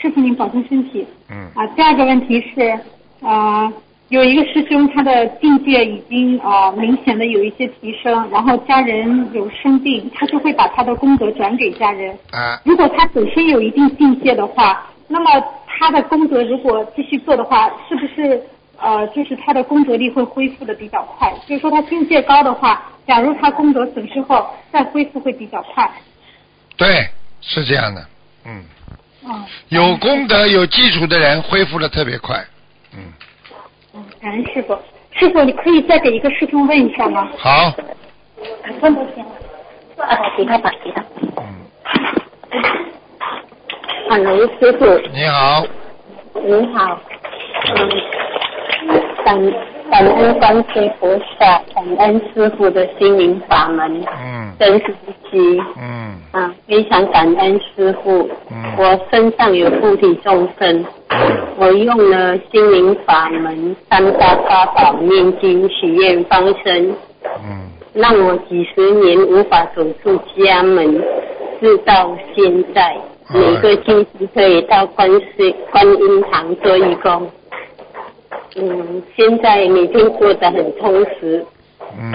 [0.00, 1.06] 师傅您保重身体。
[1.30, 1.48] 嗯。
[1.54, 2.76] 啊，第二个问题是
[3.24, 3.72] 啊。
[4.08, 12.14] 有一个师兄，他的境界已经啊明显的有一些提升，然后家人有生病，他就会把他的功德转给家人。
[12.30, 12.60] 啊。
[12.62, 18.42] 如果他本身有一定境界的话，那么他的功德如果继续做的话，是不是
[18.82, 21.32] 呃就是他的功德力会恢复的比较快？
[21.46, 25.90] 就是说他境界高的话，假如他功德损失后再恢复会比较快。
[26.76, 27.08] 对，
[27.40, 28.04] 是这样的，
[28.44, 28.64] 嗯。
[29.24, 29.44] 哦。
[29.68, 32.44] 有功德有基础的人恢复的特别快，
[32.92, 33.12] 嗯。
[33.94, 34.76] 嗯，感恩师傅。
[35.12, 37.28] 师傅，你可以再给一个师兄问一下吗？
[37.38, 37.72] 好。
[38.80, 39.24] 问不行。
[39.98, 41.04] 啊，给他吧，给他。
[41.36, 41.44] 嗯。
[44.10, 44.84] 啊，刘师傅。
[45.12, 45.64] 你好。
[46.34, 46.98] 你好。
[47.76, 48.31] 嗯。
[49.24, 49.52] 感
[49.90, 51.08] 感恩观世菩
[51.38, 54.04] 萨，感恩师傅的心灵法门。
[54.22, 54.52] 嗯。
[54.58, 54.94] 真实
[55.30, 55.60] 机。
[55.80, 56.14] 嗯。
[56.32, 58.28] 啊，非常感恩师傅。
[58.50, 58.74] 嗯。
[58.78, 60.84] 我身上有附体众生。
[61.58, 66.96] 我用了心灵法门三大法宝念经许愿方生，
[67.44, 70.90] 嗯，让我几十年无法走出家门，
[71.60, 72.96] 直到现在
[73.32, 77.30] 每个星期可以到观世观音堂做义工。
[78.56, 81.44] 嗯，现在每天过得很充实。
[81.98, 82.12] 嗯，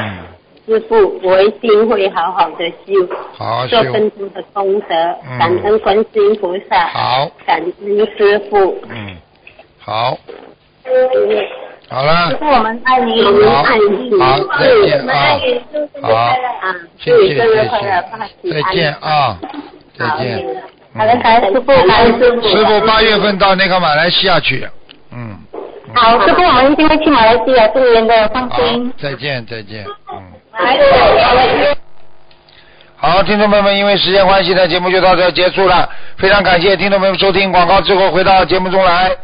[0.66, 2.94] 师傅，我一定会好好的修，
[3.34, 4.96] 好好做更多的功德，
[5.30, 5.40] 嗯。
[5.40, 8.78] 感恩观世音菩萨，好，感恩师傅。
[8.90, 9.16] 嗯，
[9.80, 10.18] 好，
[11.90, 15.40] 好了师，傅，我们爱你，我好们爱你，好再见啊。
[16.02, 16.36] 好啊，
[16.98, 17.18] 谢谢。
[17.18, 18.04] 祝你生日谢快乐，
[18.44, 18.52] 谢。
[18.54, 19.40] 再见啊，
[19.98, 20.46] 再见。
[20.94, 22.42] 好的，感恩师傅，感恩师傅。
[22.48, 24.68] 师傅八月份到那个马来西亚去，
[25.12, 25.38] 嗯，
[25.94, 30.22] 好，师傅，我们一定会去马来西亚，祝您的放心。，再见再见，嗯。
[32.98, 35.88] 好，听众朋友们，因为时间关系呢，节目就到这结束了。
[36.18, 39.16] 非常感谢听众朋友们收听广告之后回到节目中来。